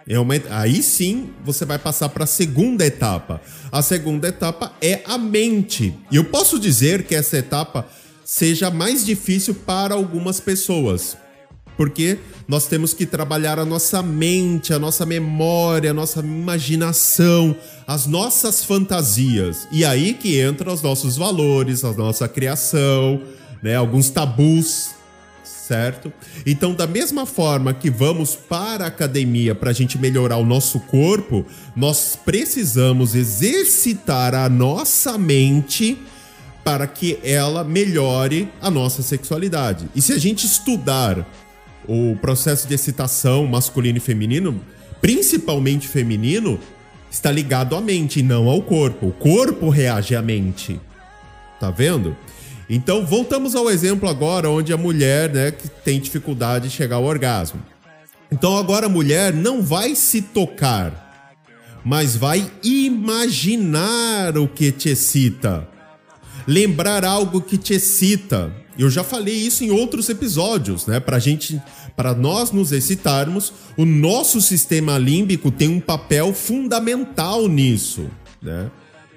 É 0.10 0.18
uma, 0.18 0.34
aí 0.50 0.82
sim 0.82 1.32
você 1.44 1.66
vai 1.66 1.78
passar 1.78 2.08
para 2.10 2.24
a 2.24 2.28
segunda 2.28 2.86
etapa. 2.86 3.42
A 3.70 3.82
segunda 3.82 4.30
etapa 4.30 4.72
é 4.82 5.02
a 5.06 5.18
mente. 5.18 5.94
E 6.10 6.16
eu 6.16 6.24
posso 6.24 6.58
dizer 6.58 7.04
que 7.04 7.14
essa 7.14 7.38
etapa 7.38 7.86
seja 8.28 8.70
mais 8.70 9.06
difícil 9.06 9.56
para 9.56 9.96
algumas 9.96 10.42
pessoas. 10.42 11.16
Porque 11.78 12.20
nós 12.46 12.68
temos 12.68 12.94
que 12.94 13.06
trabalhar 13.06 13.58
a 13.58 13.64
nossa 13.64 14.04
mente, 14.04 14.74
a 14.74 14.80
nossa 14.80 15.06
memória, 15.06 15.92
a 15.92 15.94
nossa 15.94 16.20
imaginação, 16.20 17.56
as 17.88 18.06
nossas 18.06 18.66
fantasias. 18.66 19.66
E 19.72 19.86
aí 19.86 20.14
que 20.14 20.42
entram 20.42 20.74
os 20.74 20.82
nossos 20.82 21.16
valores, 21.16 21.86
a 21.86 21.94
nossa 21.94 22.28
criação, 22.28 23.22
né, 23.64 23.78
alguns 23.78 24.10
tabus, 24.10 24.90
certo? 25.42 26.12
Então, 26.46 26.74
da 26.74 26.86
mesma 26.86 27.26
forma 27.26 27.74
que 27.74 27.90
vamos 27.90 28.36
para 28.36 28.84
a 28.84 28.88
academia 28.88 29.56
para 29.56 29.70
a 29.70 29.74
gente 29.74 29.98
melhorar 29.98 30.36
o 30.36 30.46
nosso 30.46 30.82
corpo, 30.82 31.46
nós 31.78 32.20
precisamos 32.26 33.16
exercitar 33.16 34.36
a 34.36 34.50
nossa 34.50 35.18
mente 35.18 35.98
para 36.68 36.86
que 36.86 37.18
ela 37.24 37.64
melhore 37.64 38.50
a 38.62 38.70
nossa 38.70 39.02
sexualidade. 39.02 39.88
E 39.96 40.02
se 40.02 40.12
a 40.12 40.18
gente 40.18 40.46
estudar 40.46 41.26
o 41.88 42.18
processo 42.18 42.68
de 42.68 42.74
excitação 42.74 43.48
masculino 43.48 44.00
e 44.00 44.02
feminino, 44.02 44.60
principalmente 45.00 45.88
feminino, 45.88 46.60
está 47.10 47.32
ligado 47.32 47.74
à 47.74 47.80
mente 47.80 48.20
e 48.20 48.22
não 48.22 48.50
ao 48.50 48.62
corpo. 48.62 49.08
O 49.08 49.12
corpo 49.14 49.70
reage 49.70 50.14
à 50.14 50.22
mente. 50.22 50.78
Tá 51.58 51.72
vendo? 51.72 52.18
Então, 52.70 53.06
voltamos 53.06 53.56
ao 53.56 53.70
exemplo 53.70 54.10
agora 54.10 54.50
onde 54.50 54.74
a 54.74 54.78
mulher, 54.78 55.34
né, 55.34 55.52
que 55.52 55.70
tem 55.70 56.02
dificuldade 56.02 56.68
de 56.68 56.76
chegar 56.76 56.98
ao 56.98 57.06
orgasmo. 57.06 57.62
Então, 58.30 58.58
agora 58.58 58.88
a 58.88 58.90
mulher 58.90 59.34
não 59.34 59.62
vai 59.62 59.96
se 59.96 60.22
tocar, 60.22 61.32
mas 61.82 62.18
vai 62.18 62.52
imaginar 62.62 64.38
o 64.38 64.50
que 64.50 64.70
te 64.70 64.90
excita 64.90 65.77
lembrar 66.48 67.04
algo 67.04 67.42
que 67.42 67.58
te 67.58 67.74
excita. 67.74 68.52
Eu 68.80 68.90
já 68.90 69.04
falei 69.04 69.36
isso 69.36 69.64
em 69.64 69.72
outros 69.72 70.08
episódios, 70.08 70.86
né? 70.86 71.00
Pra 71.00 71.20
gente, 71.20 71.62
para 71.96 72.14
nós 72.14 72.52
nos 72.52 72.72
excitarmos, 72.72 73.52
o 73.76 73.86
nosso 73.86 74.40
sistema 74.40 74.98
límbico 74.98 75.52
tem 75.52 75.68
um 75.68 75.80
papel 75.80 76.34
fundamental 76.34 77.48
nisso, 77.48 78.08
né? 78.42 78.72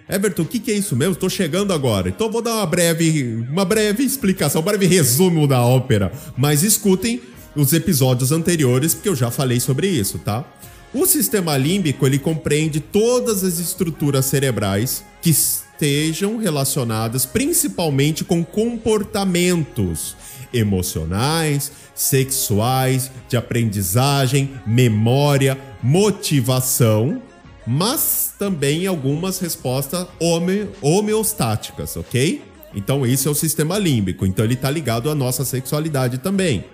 Everton, 0.08 0.42
o 0.42 0.46
que, 0.46 0.58
que 0.58 0.72
é 0.72 0.74
isso 0.74 0.96
mesmo? 0.96 1.12
Estou 1.12 1.30
chegando 1.30 1.72
agora. 1.72 2.08
Então 2.08 2.28
vou 2.28 2.42
dar 2.42 2.54
uma 2.54 2.66
breve, 2.66 3.46
uma 3.48 3.64
breve 3.64 4.02
explicação, 4.02 4.60
um 4.60 4.64
breve 4.64 4.86
resumo 4.86 5.46
da 5.46 5.62
ópera. 5.62 6.10
Mas 6.36 6.64
escutem 6.64 7.20
os 7.54 7.72
episódios 7.72 8.32
anteriores, 8.32 8.92
porque 8.92 9.08
eu 9.08 9.14
já 9.14 9.30
falei 9.30 9.60
sobre 9.60 9.86
isso, 9.86 10.18
tá? 10.18 10.44
O 10.92 11.06
sistema 11.06 11.56
límbico 11.56 12.04
ele 12.04 12.18
compreende 12.18 12.80
todas 12.80 13.44
as 13.44 13.60
estruturas 13.60 14.24
cerebrais 14.24 15.04
que 15.22 15.32
estejam 15.80 16.36
relacionadas 16.36 17.24
principalmente 17.24 18.22
com 18.22 18.44
comportamentos 18.44 20.14
emocionais, 20.52 21.72
sexuais, 21.94 23.10
de 23.28 23.36
aprendizagem, 23.36 24.50
memória, 24.66 25.56
motivação, 25.82 27.22
mas 27.66 28.34
também 28.38 28.86
algumas 28.86 29.38
respostas 29.38 30.06
home 30.18 30.68
homeostáticas, 30.82 31.96
ok? 31.96 32.42
Então 32.74 33.06
esse 33.06 33.26
é 33.26 33.30
o 33.30 33.34
sistema 33.34 33.78
límbico, 33.78 34.26
então 34.26 34.44
ele 34.44 34.54
está 34.54 34.70
ligado 34.70 35.08
à 35.10 35.14
nossa 35.14 35.46
sexualidade 35.46 36.18
também, 36.18 36.64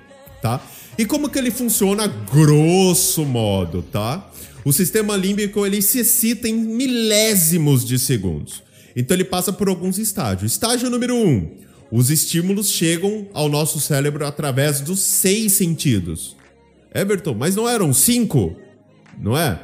tá? 0.43 0.61
E 0.99 1.05
como 1.05 1.29
que 1.29 1.39
ele 1.39 1.51
funciona 1.53 2.09
grosso 2.09 3.25
modo, 3.25 3.83
tá? 3.83 4.31
O 4.65 4.73
sistema 4.73 5.17
límbico 5.17 5.65
ele 5.65 5.81
se 5.81 6.01
excita 6.01 6.49
em 6.49 6.55
milésimos 6.55 7.85
de 7.85 7.99
segundos. 7.99 8.66
Então 8.97 9.15
ele 9.15 9.25
passa 9.25 9.53
por 9.53 9.69
alguns 9.69 9.99
estágios. 9.99 10.53
Estágio 10.53 10.89
número 10.89 11.15
um, 11.15 11.51
os 11.93 12.11
estímulos 12.11 12.71
chegam 12.71 13.29
ao 13.35 13.49
nosso 13.49 13.79
cérebro 13.79 14.27
através 14.27 14.81
dos 14.81 15.01
seis 15.01 15.53
sentidos. 15.53 16.35
Everton, 16.95 17.35
mas 17.35 17.55
não 17.55 17.69
eram 17.69 17.93
cinco? 17.93 18.57
Não 19.19 19.37
é? 19.37 19.61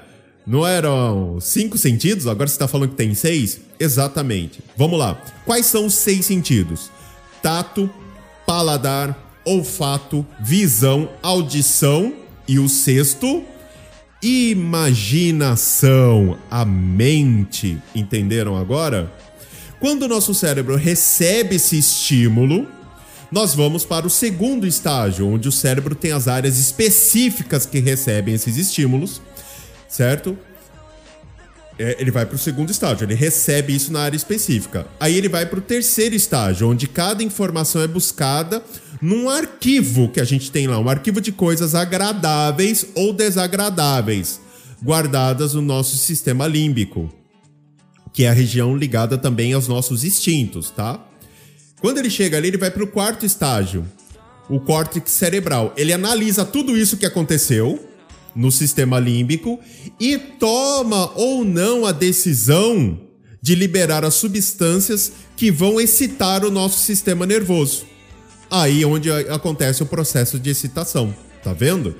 Não 0.47 0.67
eram 0.67 1.39
cinco 1.41 1.79
sentidos? 1.79 2.27
Agora 2.27 2.49
você 2.49 2.55
está 2.55 2.69
falando 2.69 2.91
que 2.91 2.97
tem 2.97 3.15
seis? 3.15 3.61
Exatamente. 3.81 4.61
Vamos 4.77 4.99
lá. 4.99 5.15
Quais 5.47 5.67
são 5.67 5.87
os 5.87 5.95
seis 5.95 6.27
sentidos? 6.27 6.91
Tato, 7.43 7.89
paladar, 8.47 9.41
olfato, 9.45 10.27
visão, 10.41 11.09
audição 11.23 12.15
e 12.47 12.59
o 12.59 12.69
sexto, 12.69 13.43
imaginação, 14.23 15.89
a 16.51 16.65
mente. 16.65 17.77
Entenderam 17.95 18.57
agora? 18.57 19.13
Quando 19.81 20.05
o 20.05 20.09
nosso 20.09 20.33
cérebro 20.33 20.77
recebe 20.77 21.57
esse 21.57 21.77
estímulo, 21.77 22.69
nós 23.33 23.55
vamos 23.55 23.85
para 23.85 24.07
o 24.07 24.11
segundo 24.11 24.67
estágio, 24.67 25.27
onde 25.27 25.49
o 25.49 25.53
cérebro 25.53 25.95
tem 25.95 26.13
as 26.13 26.29
áreas 26.29 26.57
específicas 26.59 27.67
que 27.67 27.81
recebem 27.81 28.35
esses 28.35 28.57
estímulos, 28.57 29.21
certo? 29.89 30.39
É, 31.79 31.97
ele 31.99 32.11
vai 32.11 32.25
para 32.27 32.37
o 32.37 32.39
segundo 32.39 32.71
estágio, 32.71 33.05
ele 33.05 33.15
recebe 33.15 33.75
isso 33.75 33.93
na 33.93 34.03
área 34.03 34.17
específica. 34.17 34.87
Aí 35.01 35.17
ele 35.17 35.29
vai 35.29 35.47
para 35.47 35.59
o 35.59 35.63
terceiro 35.63 36.15
estágio, 36.15 36.69
onde 36.69 36.87
cada 36.87 37.25
informação 37.25 37.83
é 37.83 37.89
buscada 37.89 38.63
num 39.03 39.29
arquivo 39.29 40.09
que 40.09 40.21
a 40.21 40.25
gente 40.25 40.51
tem 40.51 40.67
lá, 40.67 40.79
um 40.79 40.89
arquivo 40.89 41.21
de 41.21 41.33
coisas 41.33 41.75
agradáveis 41.75 42.87
ou 42.95 43.13
desagradáveis, 43.13 44.41
guardadas 44.83 45.55
no 45.55 45.61
nosso 45.61 45.99
sistema 45.99 46.47
límbico 46.47 47.13
que 48.13 48.25
é 48.25 48.29
a 48.29 48.33
região 48.33 48.77
ligada 48.77 49.17
também 49.17 49.53
aos 49.53 49.67
nossos 49.67 50.05
instintos, 50.05 50.71
tá? 50.71 51.03
Quando 51.81 51.99
ele 51.99 52.11
chega 52.11 52.37
ali, 52.37 52.49
ele 52.49 52.59
vai 52.59 52.71
para 52.71 52.85
o 52.85 52.87
quarto 52.87 53.25
estágio, 53.25 53.85
o 54.49 54.61
córtex 54.61 55.11
cerebral. 55.11 55.73
Ele 55.77 55.93
analisa 55.93 56.45
tudo 56.45 56.77
isso 56.77 56.97
que 56.97 57.07
aconteceu 57.07 57.89
no 58.35 58.53
sistema 58.53 58.99
límbico 58.99 59.59
e 59.99 60.19
toma 60.19 61.11
ou 61.17 61.45
não 61.45 61.87
a 61.87 61.93
decisão 61.93 63.01
de 63.41 63.55
liberar 63.55 64.05
as 64.05 64.15
substâncias 64.15 65.13
que 65.37 65.51
vão 65.51 65.81
excitar 65.81 66.45
o 66.45 66.51
nosso 66.51 66.79
sistema 66.79 67.27
nervoso. 67.27 67.87
Aí 68.55 68.83
é 68.83 68.87
onde 68.87 69.11
acontece 69.11 69.83
o 69.83 69.87
processo 69.87 70.39
de 70.39 70.51
excitação, 70.51 71.15
tá 71.43 71.55
vendo? 71.55 71.97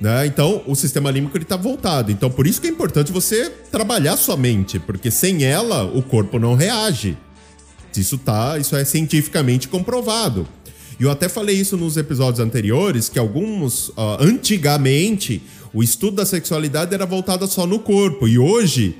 Né? 0.00 0.26
Então, 0.26 0.64
o 0.66 0.74
sistema 0.74 1.12
límbico 1.12 1.38
está 1.38 1.56
voltado. 1.56 2.10
Então, 2.10 2.28
por 2.28 2.44
isso 2.44 2.60
que 2.60 2.66
é 2.66 2.70
importante 2.70 3.12
você 3.12 3.48
trabalhar 3.70 4.16
sua 4.16 4.36
mente, 4.36 4.80
porque 4.80 5.12
sem 5.12 5.44
ela 5.44 5.84
o 5.84 6.02
corpo 6.02 6.40
não 6.40 6.56
reage. 6.56 7.16
Isso 7.96 8.18
tá, 8.18 8.58
isso 8.58 8.74
é 8.74 8.84
cientificamente 8.84 9.68
comprovado. 9.68 10.44
E 10.98 11.04
eu 11.04 11.10
até 11.10 11.28
falei 11.28 11.54
isso 11.54 11.76
nos 11.76 11.96
episódios 11.96 12.40
anteriores, 12.40 13.08
que 13.08 13.20
alguns, 13.20 13.90
uh, 13.90 14.18
antigamente, 14.18 15.40
o 15.72 15.84
estudo 15.84 16.16
da 16.16 16.26
sexualidade 16.26 16.92
era 16.92 17.06
voltado 17.06 17.46
só 17.46 17.64
no 17.64 17.78
corpo, 17.78 18.26
e 18.26 18.40
hoje 18.40 18.96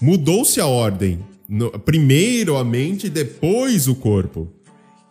mudou-se 0.00 0.58
a 0.58 0.66
ordem. 0.66 1.18
No, 1.46 1.70
primeiro 1.70 2.56
a 2.56 2.64
mente, 2.64 3.10
depois 3.10 3.86
o 3.86 3.94
corpo. 3.94 4.48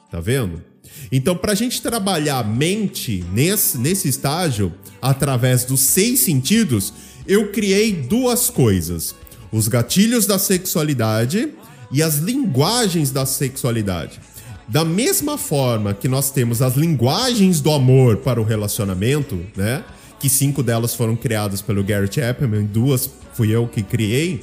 Tá 0.10 0.20
vendo? 0.20 0.63
Então, 1.12 1.36
para 1.36 1.51
a 1.51 1.56
gente 1.56 1.82
trabalhar 1.82 2.39
a 2.39 2.44
mente 2.44 3.24
nesse, 3.34 3.77
nesse 3.77 4.08
estágio, 4.08 4.74
através 5.01 5.63
dos 5.63 5.82
seis 5.82 6.20
sentidos, 6.20 6.94
eu 7.27 7.51
criei 7.51 7.94
duas 7.94 8.50
coisas: 8.50 9.15
os 9.51 9.68
gatilhos 9.68 10.25
da 10.25 10.40
sexualidade 10.40 11.53
e 11.92 12.01
as 12.01 12.18
linguagens 12.18 13.11
da 13.11 13.25
sexualidade. 13.25 14.20
Da 14.68 14.83
mesma 14.83 15.38
forma 15.38 15.94
que 15.94 16.09
nós 16.09 16.29
temos 16.29 16.61
as 16.61 16.75
linguagens 16.75 17.61
do 17.61 17.72
amor 17.72 18.18
para 18.18 18.42
o 18.42 18.44
relacionamento, 18.44 19.40
né? 19.55 19.83
Que 20.20 20.29
cinco 20.29 20.61
delas 20.61 20.94
foram 20.94 21.16
criadas 21.16 21.61
pelo 21.61 21.83
Gary 21.83 22.09
Chapman, 22.11 22.66
duas 22.66 23.09
fui 23.33 23.51
eu 23.51 23.68
que 23.68 23.83
criei, 23.83 24.42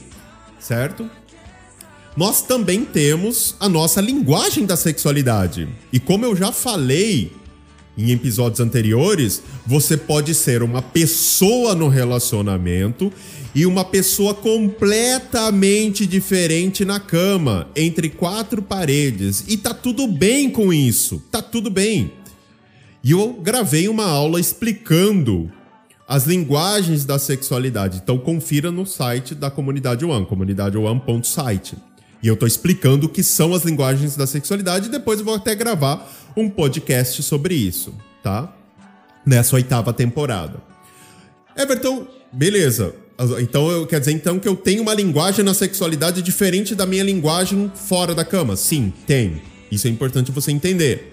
certo? 0.59 1.11
Nós 2.17 2.43
também 2.43 2.85
temos 2.85 3.57
a 3.59 3.69
nossa 3.69 4.01
linguagem 4.01 4.65
da 4.65 4.77
sexualidade. 4.77 5.69
E 5.93 5.99
como 5.99 6.25
eu 6.25 6.37
já 6.37 6.53
falei 6.53 7.33
em 7.97 8.11
episódios 8.11 8.61
anteriores, 8.61 9.43
você 9.67 9.97
pode 9.97 10.35
ser 10.35 10.63
uma 10.63 10.83
pessoa 10.83 11.75
no 11.75 11.89
relacionamento 11.89 13.13
e 13.55 13.67
uma 13.67 13.85
pessoa 13.85 14.35
completamente 14.35 16.07
diferente 16.07 16.85
na 16.85 16.99
cama, 16.99 17.69
entre 17.75 18.09
quatro 18.09 18.61
paredes. 18.63 19.45
E 19.47 19.57
tá 19.57 19.73
tudo 19.73 20.07
bem 20.07 20.51
com 20.51 20.73
isso, 20.73 21.23
tá 21.31 21.41
tudo 21.41 21.71
bem. 21.71 22.13
E 23.03 23.11
eu 23.13 23.35
gravei 23.35 23.89
uma 23.89 24.07
aula 24.07 24.41
explicando 24.41 25.51
as 26.07 26.27
linguagens 26.27 27.05
da 27.05 27.19
sexualidade. 27.19 28.01
Então 28.03 28.19
confira 28.19 28.71
no 28.71 28.87
site 28.87 29.35
da 29.35 29.51
comunidade 29.51 30.05
One, 30.05 30.27
comunidadeone.site. 30.27 31.77
E 32.25 32.27
eu 32.27 32.33
estou 32.33 32.49
explicando 32.49 33.05
o 33.05 33.09
que 33.11 33.23
são 33.23 33.53
as 33.53 33.65
linguagens 33.65 34.17
da 34.17 34.27
sexualidade 34.27 34.87
e 34.87 34.91
depois 34.91 35.19
eu 35.19 35.27
vou 35.27 35.35
até 35.35 35.55
gravar 35.55 36.11
um 36.35 36.49
podcast 36.49 37.23
sobre 37.23 37.55
isso, 37.55 37.95
tá? 38.23 38.51
Nessa 39.27 39.57
oitava 39.57 39.93
temporada. 39.93 40.55
Everton, 41.55 42.07
beleza. 42.33 42.95
Então 43.39 43.71
eu 43.71 43.87
quer 43.87 44.01
dizer 44.01 44.13
então 44.13 44.39
que 44.39 44.49
eu 44.49 44.57
tenho 44.57 44.81
uma 44.81 44.95
linguagem 44.95 45.45
na 45.45 45.53
sexualidade 45.53 46.23
diferente 46.23 46.75
da 46.75 46.87
minha 46.87 47.05
linguagem 47.05 47.71
fora 47.75 48.15
da 48.15 48.25
cama? 48.25 48.57
Sim, 48.57 48.91
tem. 49.07 49.43
Isso 49.71 49.87
é 49.87 49.91
importante 49.91 50.33
você 50.33 50.51
entender. 50.51 51.13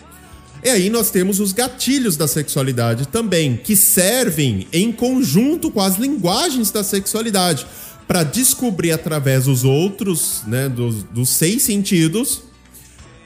E 0.64 0.70
aí 0.70 0.90
nós 0.90 1.12
temos 1.12 1.42
os 1.42 1.52
gatilhos 1.52 2.16
da 2.16 2.28
sexualidade 2.28 3.08
também, 3.10 3.58
que 3.58 3.76
servem 3.76 4.66
em 4.72 4.94
conjunto 4.94 5.72
com 5.72 5.82
as 5.82 5.98
linguagens 5.98 6.72
da 6.72 6.86
sexualidade 6.86 7.68
para 8.12 8.24
descobrir 8.24 8.92
através 8.92 9.46
dos 9.46 9.64
outros, 9.64 10.44
né, 10.46 10.68
dos, 10.68 11.02
dos 11.02 11.30
seis 11.30 11.62
sentidos, 11.62 12.42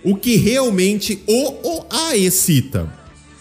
o 0.04 0.16
que 0.16 0.36
realmente 0.36 1.24
o 1.26 1.68
ou 1.68 1.88
a 1.90 2.16
excita. 2.16 2.88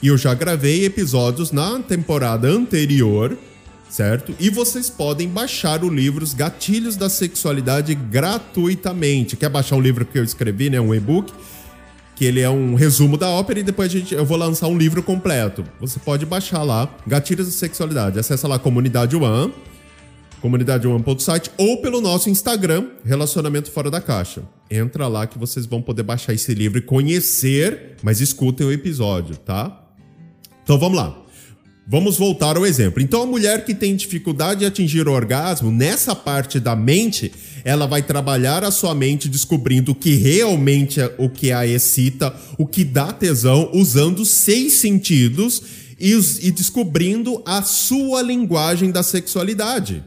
E 0.01 0.07
eu 0.07 0.17
já 0.17 0.33
gravei 0.33 0.87
episódios 0.87 1.53
na 1.53 1.81
temporada 1.81 2.49
anterior, 2.49 3.37
certo? 3.91 4.35
E 4.41 4.49
vocês 4.49 4.89
podem 4.89 5.29
baixar 5.29 5.85
o 5.85 5.91
livro 5.91 6.25
Os 6.25 6.33
Gatilhos 6.33 6.97
da 6.97 7.11
Sexualidade 7.11 7.95
gratuitamente. 7.95 9.37
Quer 9.37 9.51
baixar 9.51 9.77
um 9.77 9.83
livro 9.83 10.07
que 10.07 10.19
eu 10.19 10.25
escrevi, 10.25 10.71
né, 10.71 10.81
um 10.81 10.95
e-book? 10.95 11.31
que 12.17 12.25
ele 12.25 12.41
é 12.41 12.49
um 12.49 12.77
resumo 12.77 13.17
da 13.17 13.29
ópera 13.29 13.59
e 13.59 13.63
depois 13.65 13.93
a 13.93 13.99
gente, 13.99 14.15
eu 14.15 14.25
vou 14.25 14.39
lançar 14.39 14.69
um 14.69 14.79
livro 14.79 15.03
completo. 15.03 15.65
Você 15.81 15.99
pode 15.99 16.25
baixar 16.25 16.63
lá, 16.63 16.89
Gatilhos 17.05 17.49
da 17.49 17.53
Sexualidade. 17.53 18.21
Acessa 18.21 18.47
lá 18.47 18.57
Comunidade 18.57 19.17
One 19.17 19.53
comunidade 20.45 20.87
One.site 20.87 21.51
ou 21.57 21.79
pelo 21.79 22.03
nosso 22.03 22.29
Instagram, 22.29 22.89
Relacionamento 23.03 23.71
Fora 23.71 23.91
da 23.91 23.99
Caixa. 23.99 24.43
Entra 24.71 25.09
lá 25.09 25.27
que 25.27 25.39
vocês 25.39 25.65
vão 25.65 25.81
poder 25.81 26.03
baixar 26.03 26.35
esse 26.35 26.53
livro 26.53 26.77
e 26.77 26.83
conhecer, 26.83 27.97
mas 28.03 28.21
escutem 28.21 28.67
o 28.67 28.71
episódio, 28.71 29.39
tá? 29.39 29.89
Então 30.63 30.79
vamos 30.79 30.99
lá. 30.99 31.19
Vamos 31.89 32.19
voltar 32.19 32.59
ao 32.59 32.67
exemplo. 32.67 33.03
Então, 33.03 33.23
a 33.23 33.27
mulher 33.27 33.65
que 33.65 33.75
tem 33.75 33.97
dificuldade 33.97 34.61
de 34.61 34.67
atingir 34.67 35.09
o 35.09 35.13
orgasmo, 35.13 35.71
nessa 35.71 36.15
parte 36.15 36.61
da 36.61 36.77
mente, 36.77 37.33
ela 37.65 37.87
vai 37.87 38.03
trabalhar 38.03 38.65
a 38.65 38.71
sua 38.71 38.95
mente 38.95 39.31
descobrindo 39.31 39.93
o 39.93 39.95
que 39.95 40.15
realmente 40.15 41.01
é 41.01 41.15
o 41.17 41.31
que 41.31 41.53
a 41.53 41.67
excita, 41.67 42.35
o 42.59 42.67
que 42.67 42.85
dá 42.85 43.15
tesão, 43.15 43.71
usando 43.73 44.27
seis 44.27 44.75
sentidos 44.75 45.63
e, 45.99 46.13
e 46.43 46.51
descobrindo 46.51 47.43
a 47.47 47.63
sua 47.63 48.21
linguagem 48.21 48.91
da 48.91 49.03
sexualidade 49.03 50.05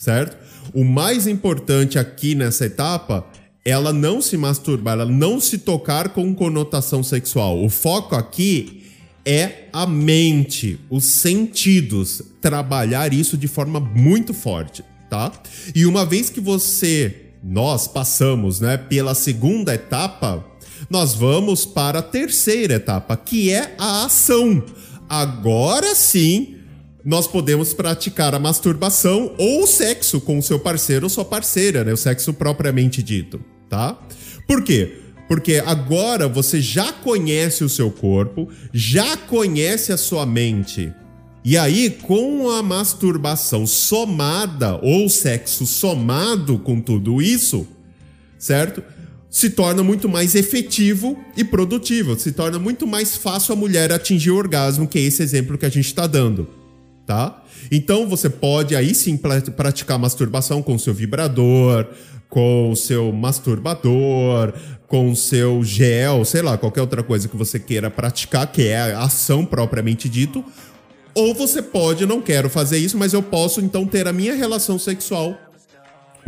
certo? 0.00 0.34
O 0.72 0.82
mais 0.82 1.26
importante 1.26 1.98
aqui 1.98 2.34
nessa 2.34 2.64
etapa 2.64 3.26
ela 3.62 3.92
não 3.92 4.22
se 4.22 4.38
masturbar, 4.38 4.94
ela 4.94 5.04
não 5.04 5.38
se 5.38 5.58
tocar 5.58 6.08
com 6.08 6.34
conotação 6.34 7.02
sexual. 7.02 7.62
O 7.62 7.68
foco 7.68 8.16
aqui 8.16 8.84
é 9.22 9.68
a 9.70 9.86
mente, 9.86 10.80
os 10.88 11.04
sentidos, 11.04 12.22
trabalhar 12.40 13.12
isso 13.12 13.36
de 13.36 13.46
forma 13.46 13.78
muito 13.78 14.32
forte, 14.32 14.82
tá? 15.10 15.30
E 15.74 15.84
uma 15.84 16.06
vez 16.06 16.30
que 16.30 16.40
você, 16.40 17.32
nós 17.44 17.86
passamos, 17.86 18.60
né, 18.60 18.78
pela 18.78 19.14
segunda 19.14 19.74
etapa, 19.74 20.42
nós 20.88 21.14
vamos 21.14 21.66
para 21.66 21.98
a 21.98 22.02
terceira 22.02 22.76
etapa, 22.76 23.14
que 23.14 23.52
é 23.52 23.74
a 23.78 24.06
ação. 24.06 24.64
Agora 25.06 25.94
sim, 25.94 26.59
nós 27.04 27.26
podemos 27.26 27.72
praticar 27.72 28.34
a 28.34 28.38
masturbação 28.38 29.32
ou 29.38 29.64
o 29.64 29.66
sexo 29.66 30.20
com 30.20 30.38
o 30.38 30.42
seu 30.42 30.58
parceiro 30.58 31.06
ou 31.06 31.10
sua 31.10 31.24
parceira, 31.24 31.84
né? 31.84 31.92
O 31.92 31.96
sexo 31.96 32.32
propriamente 32.34 33.02
dito, 33.02 33.40
tá? 33.68 33.98
Por 34.46 34.62
quê? 34.62 34.98
Porque 35.26 35.62
agora 35.64 36.28
você 36.28 36.60
já 36.60 36.92
conhece 36.92 37.64
o 37.64 37.68
seu 37.68 37.90
corpo, 37.90 38.48
já 38.72 39.16
conhece 39.16 39.92
a 39.92 39.96
sua 39.96 40.26
mente. 40.26 40.92
E 41.42 41.56
aí, 41.56 41.88
com 41.88 42.50
a 42.50 42.62
masturbação 42.62 43.66
somada 43.66 44.78
ou 44.82 45.08
sexo 45.08 45.66
somado 45.66 46.58
com 46.58 46.80
tudo 46.80 47.22
isso, 47.22 47.66
certo? 48.38 48.82
Se 49.30 49.48
torna 49.48 49.82
muito 49.82 50.08
mais 50.08 50.34
efetivo 50.34 51.16
e 51.36 51.44
produtivo, 51.44 52.18
se 52.18 52.32
torna 52.32 52.58
muito 52.58 52.86
mais 52.86 53.16
fácil 53.16 53.54
a 53.54 53.56
mulher 53.56 53.92
atingir 53.92 54.32
o 54.32 54.36
orgasmo, 54.36 54.88
que 54.88 54.98
é 54.98 55.02
esse 55.02 55.22
exemplo 55.22 55.56
que 55.56 55.64
a 55.64 55.70
gente 55.70 55.86
está 55.86 56.06
dando 56.06 56.59
tá? 57.10 57.42
Então 57.72 58.08
você 58.08 58.30
pode 58.30 58.76
aí 58.76 58.94
sim 58.94 59.16
praticar 59.16 59.98
masturbação 59.98 60.62
com 60.62 60.78
seu 60.78 60.94
vibrador, 60.94 61.86
com 62.28 62.70
o 62.70 62.76
seu 62.76 63.12
masturbador, 63.12 64.52
com 64.86 65.10
o 65.10 65.16
seu 65.16 65.64
gel, 65.64 66.24
sei 66.24 66.40
lá, 66.40 66.56
qualquer 66.56 66.82
outra 66.82 67.02
coisa 67.02 67.26
que 67.26 67.36
você 67.36 67.58
queira 67.58 67.90
praticar, 67.90 68.46
que 68.46 68.68
é 68.68 68.92
a 68.92 69.00
ação 69.00 69.44
propriamente 69.44 70.08
dito. 70.08 70.44
Ou 71.12 71.34
você 71.34 71.60
pode, 71.60 72.06
não 72.06 72.22
quero 72.22 72.48
fazer 72.48 72.78
isso, 72.78 72.96
mas 72.96 73.12
eu 73.12 73.24
posso 73.24 73.60
então 73.60 73.84
ter 73.84 74.06
a 74.06 74.12
minha 74.12 74.36
relação 74.36 74.78
sexual 74.78 75.36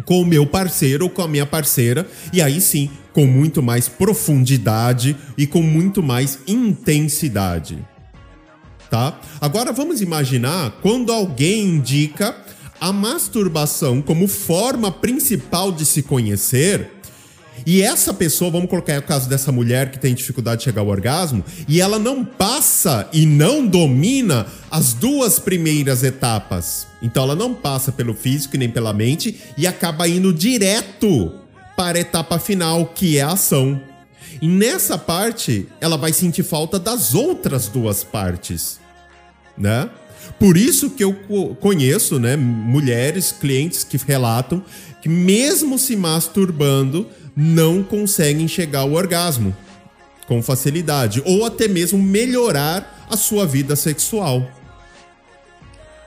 com 0.04 0.20
o 0.20 0.26
meu 0.26 0.44
parceiro 0.44 1.04
ou 1.04 1.10
com 1.10 1.22
a 1.22 1.28
minha 1.28 1.46
parceira, 1.46 2.04
e 2.32 2.42
aí 2.42 2.60
sim, 2.60 2.90
com 3.12 3.24
muito 3.24 3.62
mais 3.62 3.88
profundidade 3.88 5.16
e 5.38 5.46
com 5.46 5.62
muito 5.62 6.02
mais 6.02 6.40
intensidade 6.44 7.91
tá? 8.92 9.18
Agora 9.40 9.72
vamos 9.72 10.02
imaginar 10.02 10.72
quando 10.82 11.10
alguém 11.10 11.64
indica 11.64 12.36
a 12.78 12.92
masturbação 12.92 14.02
como 14.02 14.28
forma 14.28 14.92
principal 14.92 15.72
de 15.72 15.86
se 15.86 16.02
conhecer. 16.02 16.90
E 17.64 17.80
essa 17.80 18.12
pessoa, 18.12 18.50
vamos 18.50 18.68
colocar 18.68 18.98
o 18.98 19.02
caso 19.02 19.30
dessa 19.30 19.50
mulher 19.50 19.90
que 19.90 19.98
tem 19.98 20.12
dificuldade 20.12 20.58
de 20.58 20.64
chegar 20.64 20.82
ao 20.82 20.88
orgasmo, 20.88 21.42
e 21.66 21.80
ela 21.80 21.98
não 21.98 22.22
passa 22.22 23.08
e 23.14 23.24
não 23.24 23.66
domina 23.66 24.46
as 24.70 24.92
duas 24.92 25.38
primeiras 25.38 26.02
etapas. 26.02 26.86
Então 27.00 27.22
ela 27.22 27.34
não 27.34 27.54
passa 27.54 27.92
pelo 27.92 28.12
físico 28.12 28.56
e 28.56 28.58
nem 28.58 28.68
pela 28.68 28.92
mente 28.92 29.40
e 29.56 29.66
acaba 29.66 30.06
indo 30.06 30.34
direto 30.34 31.32
para 31.74 31.96
a 31.96 32.02
etapa 32.02 32.38
final, 32.38 32.84
que 32.94 33.16
é 33.16 33.22
a 33.22 33.32
ação. 33.32 33.80
E 34.42 34.46
nessa 34.46 34.98
parte, 34.98 35.66
ela 35.80 35.96
vai 35.96 36.12
sentir 36.12 36.42
falta 36.42 36.78
das 36.78 37.14
outras 37.14 37.68
duas 37.68 38.04
partes 38.04 38.81
né? 39.56 39.88
Por 40.38 40.56
isso 40.56 40.90
que 40.90 41.04
eu 41.04 41.14
conheço, 41.60 42.18
né, 42.18 42.36
mulheres, 42.36 43.32
clientes 43.32 43.84
que 43.84 43.96
relatam 43.96 44.62
que 45.00 45.08
mesmo 45.08 45.78
se 45.78 45.96
masturbando 45.96 47.08
não 47.36 47.82
conseguem 47.82 48.46
chegar 48.46 48.80
ao 48.80 48.92
orgasmo 48.92 49.54
com 50.26 50.42
facilidade 50.42 51.20
ou 51.26 51.44
até 51.44 51.66
mesmo 51.66 51.98
melhorar 51.98 53.06
a 53.10 53.16
sua 53.16 53.44
vida 53.44 53.74
sexual. 53.74 54.48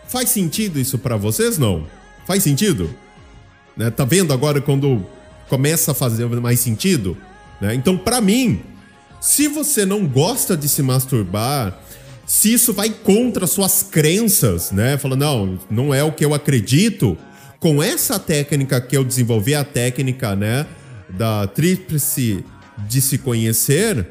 Faz 0.07 0.29
sentido 0.29 0.79
isso 0.79 0.97
para 0.97 1.17
vocês 1.17 1.57
não? 1.57 1.85
Faz 2.25 2.41
sentido? 2.41 2.89
Né? 3.75 3.91
Tá 3.91 4.05
vendo 4.05 4.31
agora 4.33 4.61
quando 4.61 5.05
começa 5.49 5.91
a 5.91 5.95
fazer 5.95 6.27
mais 6.27 6.59
sentido? 6.61 7.17
Né? 7.59 7.75
Então, 7.75 7.97
para 7.97 8.21
mim, 8.21 8.61
se 9.19 9.47
você 9.47 9.85
não 9.85 10.07
gosta 10.07 10.55
de 10.55 10.69
se 10.69 10.81
masturbar, 10.81 11.79
se 12.25 12.53
isso 12.53 12.73
vai 12.73 12.89
contra 12.89 13.45
suas 13.45 13.83
crenças, 13.83 14.71
né? 14.71 14.97
Fala, 14.97 15.15
não, 15.15 15.59
não 15.69 15.93
é 15.93 16.03
o 16.03 16.11
que 16.11 16.25
eu 16.25 16.33
acredito. 16.33 17.17
Com 17.59 17.81
essa 17.81 18.19
técnica 18.19 18.81
que 18.81 18.97
eu 18.97 19.03
desenvolvi, 19.03 19.55
a 19.55 19.63
técnica, 19.63 20.35
né, 20.35 20.67
da 21.09 21.47
tríplice 21.47 22.43
de 22.87 23.01
se 23.01 23.17
conhecer, 23.17 24.07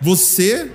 você 0.00 0.70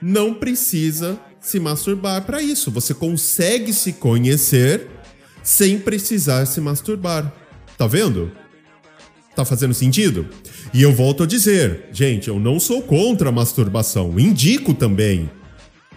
não 0.00 0.34
precisa 0.34 1.18
se 1.40 1.60
masturbar 1.60 2.22
para 2.22 2.42
isso. 2.42 2.70
Você 2.70 2.92
consegue 2.94 3.72
se 3.72 3.92
conhecer 3.92 4.88
sem 5.42 5.78
precisar 5.78 6.46
se 6.46 6.60
masturbar. 6.60 7.32
Tá 7.76 7.86
vendo? 7.86 8.32
Tá 9.36 9.44
fazendo 9.44 9.74
sentido? 9.74 10.28
E 10.74 10.82
eu 10.82 10.92
volto 10.92 11.22
a 11.22 11.26
dizer, 11.26 11.84
gente, 11.92 12.26
eu 12.26 12.40
não 12.40 12.58
sou 12.58 12.82
contra 12.82 13.28
a 13.28 13.32
masturbação, 13.32 14.18
indico 14.18 14.74
também, 14.74 15.30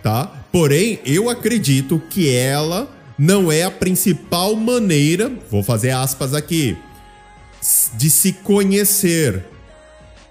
tá? 0.03 0.45
Porém, 0.51 0.99
eu 1.03 1.29
acredito 1.29 1.99
que 2.11 2.29
ela 2.29 2.87
não 3.17 3.51
é 3.51 3.63
a 3.63 3.71
principal 3.71 4.55
maneira, 4.55 5.31
vou 5.49 5.63
fazer 5.63 5.89
aspas 5.89 6.35
aqui, 6.35 6.77
de 7.95 8.11
se 8.11 8.33
conhecer, 8.33 9.43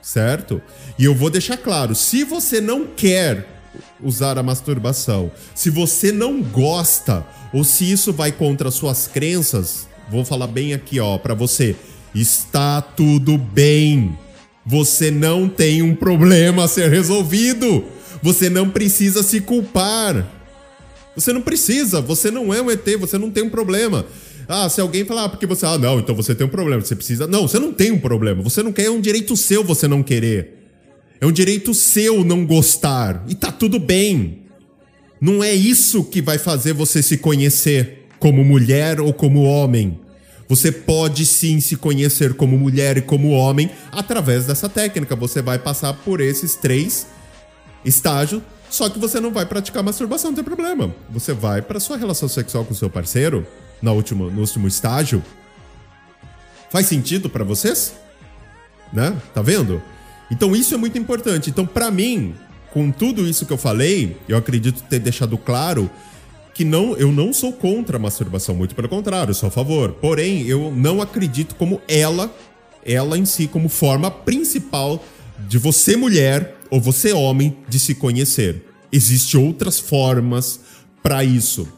certo? 0.01 0.63
E 0.97 1.05
eu 1.05 1.15
vou 1.15 1.29
deixar 1.29 1.57
claro, 1.57 1.93
se 1.97 2.23
você 2.23 2.61
não 2.61 2.87
quer 2.87 3.45
usar 4.01 4.39
a 4.39 4.45
masturbação, 4.45 5.33
se 5.57 5.71
você 5.71 6.13
não 6.13 6.41
gosta 6.41 7.27
ou 7.53 7.65
se 7.65 7.91
isso 7.91 8.13
vai 8.13 8.31
contra 8.31 8.71
suas 8.71 9.09
crenças, 9.09 9.89
vou 10.09 10.25
falar 10.25 10.47
bem 10.47 10.73
aqui, 10.73 11.01
ó, 11.01 11.19
para 11.19 11.35
você 11.35 11.75
Está 12.17 12.81
tudo 12.81 13.37
bem. 13.37 14.19
Você 14.67 15.13
não 15.13 15.49
tem 15.49 15.81
um 15.81 15.95
problema 15.95 16.65
a 16.65 16.69
ser 16.69 16.91
resolvido. 16.91 17.85
Você 18.21 18.51
não 18.51 18.69
precisa 18.69 19.23
se 19.23 19.41
culpar. 19.41 20.27
Você 21.15 21.33
não 21.33 21.41
precisa, 21.41 22.01
você 22.01 22.31
não 22.31 22.53
é 22.53 22.61
um 22.61 22.71
ET, 22.71 22.85
você 22.99 23.17
não 23.17 23.31
tem 23.31 23.45
um 23.45 23.49
problema. 23.49 24.05
Ah, 24.49 24.69
se 24.69 24.81
alguém 24.81 25.05
falar, 25.05 25.25
ah, 25.25 25.29
porque 25.29 25.47
você. 25.47 25.65
Ah, 25.65 25.79
não, 25.79 25.99
então 25.99 26.15
você 26.15 26.35
tem 26.35 26.47
um 26.47 26.51
problema, 26.51 26.83
você 26.83 26.95
precisa. 26.95 27.27
Não, 27.27 27.49
você 27.49 27.59
não 27.59 27.73
tem 27.73 27.91
um 27.91 27.99
problema. 27.99 28.43
Você 28.43 28.63
não 28.63 28.73
quer, 28.73 28.85
é 28.85 28.91
um 28.91 29.01
direito 29.01 29.37
seu 29.37 29.65
você 29.65 29.89
não 29.89 30.03
querer. 30.03 30.55
É 31.21 31.27
um 31.27 31.33
direito 31.33 31.73
seu 31.73 32.25
não 32.25 32.45
gostar. 32.45 33.25
E 33.29 33.35
tá 33.35 33.51
tudo 33.51 33.79
bem. 33.79 34.43
Não 35.21 35.43
é 35.43 35.55
isso 35.55 36.05
que 36.05 36.21
vai 36.21 36.39
fazer 36.39 36.75
você 36.75 37.03
se 37.03 37.17
conhecer 37.17 38.07
como 38.19 38.45
mulher 38.45 39.01
ou 39.01 39.13
como 39.13 39.43
homem. 39.43 39.99
Você 40.49 40.71
pode 40.71 41.27
sim 41.27 41.61
se 41.61 41.77
conhecer 41.77 42.35
como 42.35 42.57
mulher 42.57 42.97
e 42.99 43.03
como 43.03 43.31
homem 43.31 43.71
através 43.91 44.47
dessa 44.47 44.69
técnica. 44.69 45.17
Você 45.17 45.43
vai 45.43 45.59
passar 45.59 45.93
por 45.93 46.21
esses 46.21 46.55
três 46.55 47.07
estágios, 47.85 48.43
só 48.71 48.89
que 48.89 48.99
você 48.99 49.21
não 49.21 49.33
vai 49.33 49.47
praticar 49.47 49.83
masturbação, 49.83 50.31
não 50.31 50.37
tem 50.37 50.45
problema. 50.45 50.95
Você 51.11 51.33
vai 51.33 51.63
para 51.63 51.81
sua 51.81 51.97
relação 51.97 52.29
sexual 52.29 52.65
com 52.65 52.75
seu 52.75 52.89
parceiro 52.89 53.47
no 53.83 53.93
último, 53.93 54.31
no 54.31 54.41
último 54.41 54.69
estágio. 54.69 55.23
Faz 56.71 56.87
sentido 56.87 57.29
para 57.29 57.45
vocês? 57.45 57.95
Né? 58.93 59.17
Tá 59.35 59.43
vendo? 59.43 59.83
Então 60.31 60.55
isso 60.55 60.75
é 60.75 60.77
muito 60.77 60.97
importante. 60.99 61.51
Então 61.51 61.67
para 61.67 61.91
mim, 61.91 62.35
com 62.73 62.91
tudo 62.91 63.27
isso 63.27 63.47
que 63.47 63.53
eu 63.53 63.59
falei, 63.59 64.17
eu 64.29 64.37
acredito 64.37 64.83
ter 64.85 64.99
deixado 64.99 65.37
claro 65.37 65.91
que 66.57 66.65
não, 66.65 66.97
eu 66.97 67.13
não 67.13 67.35
sou 67.35 67.53
contra 67.53 67.99
a 67.99 68.01
masturbação, 68.01 68.55
muito 68.55 68.75
pelo 68.75 68.89
contrário, 68.89 69.35
sou 69.35 69.49
a 69.49 69.51
favor. 69.51 69.93
Porém, 69.93 70.47
eu 70.47 70.73
não 70.75 71.03
acredito 71.03 71.55
como 71.55 71.83
ela, 71.87 72.35
ela 72.83 73.19
em 73.19 73.27
si, 73.27 73.47
como 73.47 73.69
forma 73.69 74.11
principal 74.11 75.05
de 75.47 75.59
você 75.59 75.97
mulher 75.97 76.57
ou 76.71 76.81
você 76.81 77.13
homem 77.13 77.59
de 77.69 77.79
se 77.79 77.95
conhecer. 77.95 78.65
Existem 78.91 79.39
outras 79.39 79.79
formas 79.79 80.61
para 81.03 81.23
isso, 81.23 81.69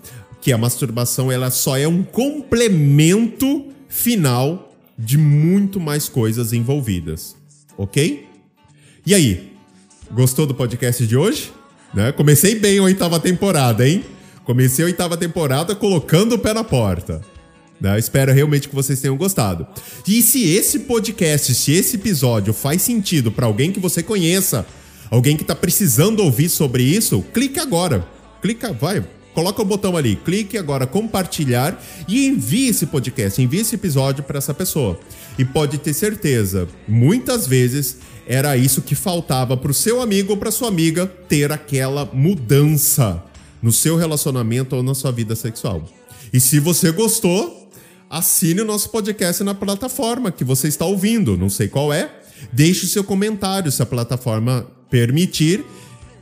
que 0.40 0.52
a 0.52 0.58
masturbação 0.58 1.32
ela 1.32 1.50
só 1.50 1.76
é 1.76 1.88
um 1.88 2.04
complemento 2.04 3.66
final 3.88 4.72
de 4.96 5.18
muito 5.18 5.80
mais 5.80 6.08
coisas 6.08 6.52
envolvidas, 6.52 7.34
ok? 7.76 8.28
E 9.04 9.12
aí, 9.12 9.52
gostou 10.12 10.46
do 10.46 10.54
podcast 10.54 11.04
de 11.04 11.16
hoje? 11.16 11.52
Né? 11.92 12.12
Comecei 12.12 12.54
bem 12.54 12.78
a 12.78 12.84
oitava 12.84 13.18
temporada, 13.18 13.88
hein? 13.88 14.04
Comecei 14.48 14.82
a 14.82 14.86
oitava 14.86 15.14
temporada 15.14 15.74
colocando 15.74 16.34
o 16.34 16.38
pé 16.38 16.54
na 16.54 16.64
porta. 16.64 17.20
Né? 17.78 17.98
Espero 17.98 18.32
realmente 18.32 18.66
que 18.66 18.74
vocês 18.74 18.98
tenham 18.98 19.14
gostado. 19.14 19.66
E 20.06 20.22
se 20.22 20.42
esse 20.42 20.78
podcast, 20.78 21.54
se 21.54 21.72
esse 21.72 21.96
episódio 21.96 22.54
faz 22.54 22.80
sentido 22.80 23.30
para 23.30 23.44
alguém 23.44 23.70
que 23.70 23.78
você 23.78 24.02
conheça, 24.02 24.64
alguém 25.10 25.36
que 25.36 25.42
está 25.42 25.54
precisando 25.54 26.20
ouvir 26.20 26.48
sobre 26.48 26.82
isso, 26.82 27.22
clique 27.34 27.60
agora. 27.60 28.08
Clica, 28.40 28.72
vai, 28.72 29.06
coloca 29.34 29.60
o 29.60 29.66
botão 29.66 29.98
ali, 29.98 30.16
clique 30.16 30.56
agora 30.56 30.86
compartilhar 30.86 31.78
e 32.08 32.26
envie 32.26 32.68
esse 32.68 32.86
podcast, 32.86 33.42
envie 33.42 33.60
esse 33.60 33.74
episódio 33.74 34.24
para 34.24 34.38
essa 34.38 34.54
pessoa. 34.54 34.98
E 35.38 35.44
pode 35.44 35.76
ter 35.76 35.92
certeza, 35.92 36.66
muitas 36.88 37.46
vezes 37.46 37.98
era 38.26 38.56
isso 38.56 38.80
que 38.80 38.94
faltava 38.94 39.58
para 39.58 39.70
o 39.70 39.74
seu 39.74 40.00
amigo 40.00 40.30
ou 40.32 40.38
para 40.38 40.50
sua 40.50 40.68
amiga 40.68 41.06
ter 41.06 41.52
aquela 41.52 42.06
mudança 42.14 43.27
no 43.62 43.72
seu 43.72 43.96
relacionamento 43.96 44.76
ou 44.76 44.82
na 44.82 44.94
sua 44.94 45.10
vida 45.10 45.34
sexual. 45.34 45.84
E 46.32 46.40
se 46.40 46.58
você 46.58 46.90
gostou, 46.90 47.70
assine 48.08 48.60
o 48.60 48.64
nosso 48.64 48.90
podcast 48.90 49.42
na 49.42 49.54
plataforma 49.54 50.30
que 50.30 50.44
você 50.44 50.68
está 50.68 50.84
ouvindo, 50.84 51.36
não 51.36 51.48
sei 51.48 51.68
qual 51.68 51.92
é. 51.92 52.10
Deixe 52.52 52.84
o 52.84 52.88
seu 52.88 53.02
comentário 53.02 53.70
se 53.72 53.82
a 53.82 53.86
plataforma 53.86 54.66
permitir. 54.90 55.64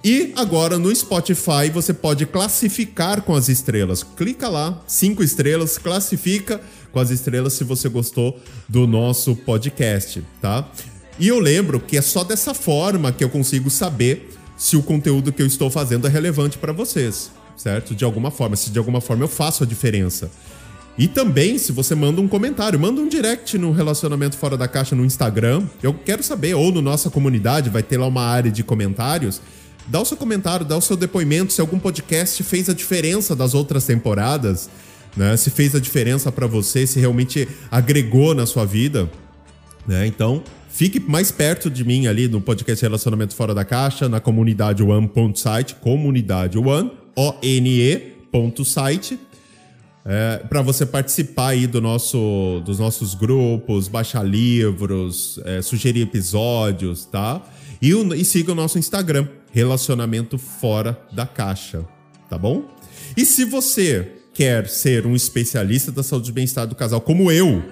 E 0.04 0.32
agora 0.36 0.78
no 0.78 0.94
Spotify 0.94 1.68
você 1.72 1.92
pode 1.92 2.26
classificar 2.26 3.22
com 3.22 3.34
as 3.34 3.48
estrelas. 3.48 4.02
Clica 4.02 4.48
lá, 4.48 4.82
cinco 4.86 5.22
estrelas, 5.22 5.78
classifica 5.78 6.60
com 6.92 7.00
as 7.00 7.10
estrelas 7.10 7.54
se 7.54 7.64
você 7.64 7.88
gostou 7.88 8.38
do 8.68 8.86
nosso 8.86 9.34
podcast, 9.34 10.22
tá? 10.40 10.70
E 11.18 11.28
eu 11.28 11.40
lembro 11.40 11.80
que 11.80 11.96
é 11.96 12.02
só 12.02 12.22
dessa 12.22 12.54
forma 12.54 13.10
que 13.10 13.24
eu 13.24 13.28
consigo 13.28 13.68
saber 13.68 14.35
se 14.56 14.76
o 14.76 14.82
conteúdo 14.82 15.32
que 15.32 15.42
eu 15.42 15.46
estou 15.46 15.70
fazendo 15.70 16.06
é 16.06 16.10
relevante 16.10 16.58
para 16.58 16.72
vocês, 16.72 17.30
certo? 17.56 17.94
De 17.94 18.04
alguma 18.04 18.30
forma, 18.30 18.56
se 18.56 18.70
de 18.70 18.78
alguma 18.78 19.00
forma 19.00 19.24
eu 19.24 19.28
faço 19.28 19.64
a 19.64 19.66
diferença. 19.66 20.30
E 20.98 21.06
também, 21.06 21.58
se 21.58 21.72
você 21.72 21.94
manda 21.94 22.22
um 22.22 22.28
comentário, 22.28 22.80
manda 22.80 23.00
um 23.02 23.08
direct 23.08 23.58
no 23.58 23.70
Relacionamento 23.70 24.36
Fora 24.38 24.56
da 24.56 24.66
Caixa 24.66 24.96
no 24.96 25.04
Instagram. 25.04 25.62
Eu 25.82 25.92
quero 25.92 26.22
saber, 26.22 26.54
ou 26.54 26.72
no 26.72 26.80
nossa 26.80 27.10
comunidade, 27.10 27.68
vai 27.68 27.82
ter 27.82 27.98
lá 27.98 28.06
uma 28.06 28.22
área 28.22 28.50
de 28.50 28.64
comentários. 28.64 29.42
Dá 29.86 30.00
o 30.00 30.06
seu 30.06 30.16
comentário, 30.16 30.64
dá 30.64 30.74
o 30.74 30.80
seu 30.80 30.96
depoimento 30.96 31.52
se 31.52 31.60
algum 31.60 31.78
podcast 31.78 32.42
fez 32.42 32.70
a 32.70 32.72
diferença 32.72 33.36
das 33.36 33.52
outras 33.52 33.84
temporadas, 33.84 34.70
né? 35.14 35.36
Se 35.36 35.50
fez 35.50 35.74
a 35.74 35.78
diferença 35.78 36.32
para 36.32 36.46
você, 36.46 36.86
se 36.86 36.98
realmente 36.98 37.46
agregou 37.70 38.34
na 38.34 38.46
sua 38.46 38.64
vida, 38.64 39.08
né? 39.86 40.06
Então, 40.06 40.42
fique 40.76 41.00
mais 41.00 41.32
perto 41.32 41.70
de 41.70 41.82
mim 41.82 42.06
ali 42.06 42.28
no 42.28 42.38
podcast 42.38 42.84
Relacionamento 42.84 43.34
Fora 43.34 43.54
da 43.54 43.64
Caixa, 43.64 44.10
na 44.10 44.20
comunidade 44.20 44.82
one.site, 44.82 45.76
comunidade 45.76 46.58
one, 46.58 46.92
O-N-E.site 47.16 48.06
é, 50.04 50.44
para 50.48 50.60
você 50.62 50.86
participar 50.86 51.48
aí 51.48 51.66
do 51.66 51.80
nosso, 51.80 52.62
dos 52.64 52.78
nossos 52.78 53.14
grupos, 53.14 53.88
baixar 53.88 54.22
livros, 54.22 55.40
é, 55.44 55.60
sugerir 55.60 56.02
episódios, 56.02 57.06
tá? 57.06 57.42
E, 57.82 57.90
e 57.90 58.24
siga 58.24 58.52
o 58.52 58.54
nosso 58.54 58.78
Instagram, 58.78 59.26
Relacionamento 59.50 60.38
Fora 60.38 60.96
da 61.10 61.26
Caixa, 61.26 61.84
tá 62.30 62.38
bom? 62.38 62.70
E 63.16 63.24
se 63.24 63.44
você 63.44 64.12
quer 64.32 64.68
ser 64.68 65.06
um 65.06 65.16
especialista 65.16 65.90
da 65.90 66.02
saúde 66.02 66.30
e 66.30 66.32
bem-estar 66.32 66.66
do 66.66 66.76
casal, 66.76 67.00
como 67.00 67.32
eu, 67.32 67.64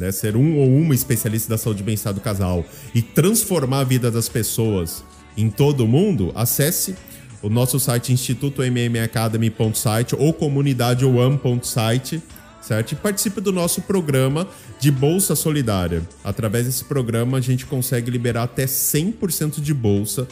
né, 0.00 0.10
ser 0.10 0.34
um 0.34 0.56
ou 0.56 0.74
uma 0.74 0.94
especialista 0.94 1.50
da 1.50 1.58
saúde 1.58 1.82
e 1.82 1.84
bem-estar 1.84 2.14
do 2.14 2.20
casal 2.20 2.64
e 2.94 3.02
transformar 3.02 3.80
a 3.80 3.84
vida 3.84 4.10
das 4.10 4.28
pessoas 4.28 5.04
em 5.36 5.50
todo 5.50 5.84
o 5.84 5.88
mundo, 5.88 6.32
acesse 6.34 6.96
o 7.42 7.48
nosso 7.48 7.78
site 7.78 8.12
institutommmacademy.site 8.12 10.16
ou 10.18 10.32
comunidadeone.site, 10.32 12.22
certo? 12.60 12.92
E 12.92 12.96
participe 12.96 13.40
do 13.40 13.52
nosso 13.52 13.82
programa 13.82 14.48
de 14.78 14.90
Bolsa 14.90 15.36
Solidária. 15.36 16.02
Através 16.24 16.66
desse 16.66 16.84
programa, 16.84 17.38
a 17.38 17.40
gente 17.40 17.66
consegue 17.66 18.10
liberar 18.10 18.44
até 18.44 18.64
100% 18.64 19.60
de 19.60 19.72
bolsa 19.72 20.26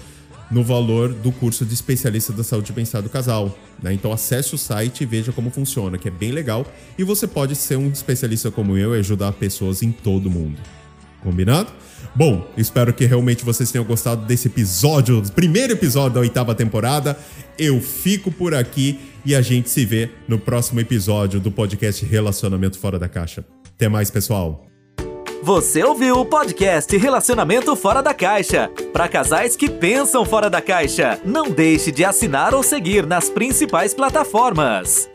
no 0.50 0.62
valor 0.62 1.12
do 1.12 1.30
curso 1.30 1.64
de 1.64 1.74
especialista 1.74 2.32
da 2.32 2.42
saúde 2.42 2.72
bem-estar 2.72 3.02
do 3.02 3.08
casal. 3.08 3.56
Né? 3.82 3.92
Então 3.92 4.12
acesse 4.12 4.54
o 4.54 4.58
site 4.58 5.02
e 5.02 5.06
veja 5.06 5.32
como 5.32 5.50
funciona, 5.50 5.98
que 5.98 6.08
é 6.08 6.10
bem 6.10 6.32
legal. 6.32 6.66
E 6.98 7.04
você 7.04 7.26
pode 7.26 7.54
ser 7.56 7.76
um 7.76 7.88
especialista 7.88 8.50
como 8.50 8.76
eu 8.76 8.94
e 8.96 8.98
ajudar 8.98 9.32
pessoas 9.32 9.82
em 9.82 9.92
todo 9.92 10.26
o 10.26 10.30
mundo. 10.30 10.58
Combinado? 11.22 11.72
Bom, 12.14 12.48
espero 12.56 12.92
que 12.92 13.04
realmente 13.04 13.44
vocês 13.44 13.70
tenham 13.70 13.84
gostado 13.84 14.24
desse 14.24 14.48
episódio, 14.48 15.22
primeiro 15.34 15.72
episódio 15.72 16.14
da 16.14 16.20
oitava 16.20 16.54
temporada. 16.54 17.18
Eu 17.58 17.80
fico 17.80 18.30
por 18.30 18.54
aqui 18.54 18.98
e 19.24 19.34
a 19.34 19.42
gente 19.42 19.68
se 19.68 19.84
vê 19.84 20.10
no 20.26 20.38
próximo 20.38 20.80
episódio 20.80 21.40
do 21.40 21.50
podcast 21.50 22.04
Relacionamento 22.04 22.78
Fora 22.78 22.98
da 22.98 23.08
Caixa. 23.08 23.44
Até 23.74 23.88
mais, 23.88 24.10
pessoal. 24.10 24.67
Você 25.48 25.82
ouviu 25.82 26.20
o 26.20 26.26
podcast 26.26 26.94
Relacionamento 26.94 27.74
Fora 27.74 28.02
da 28.02 28.12
Caixa. 28.12 28.70
Para 28.92 29.08
casais 29.08 29.56
que 29.56 29.66
pensam 29.66 30.22
fora 30.22 30.50
da 30.50 30.60
caixa, 30.60 31.18
não 31.24 31.48
deixe 31.48 31.90
de 31.90 32.04
assinar 32.04 32.52
ou 32.52 32.62
seguir 32.62 33.06
nas 33.06 33.30
principais 33.30 33.94
plataformas. 33.94 35.08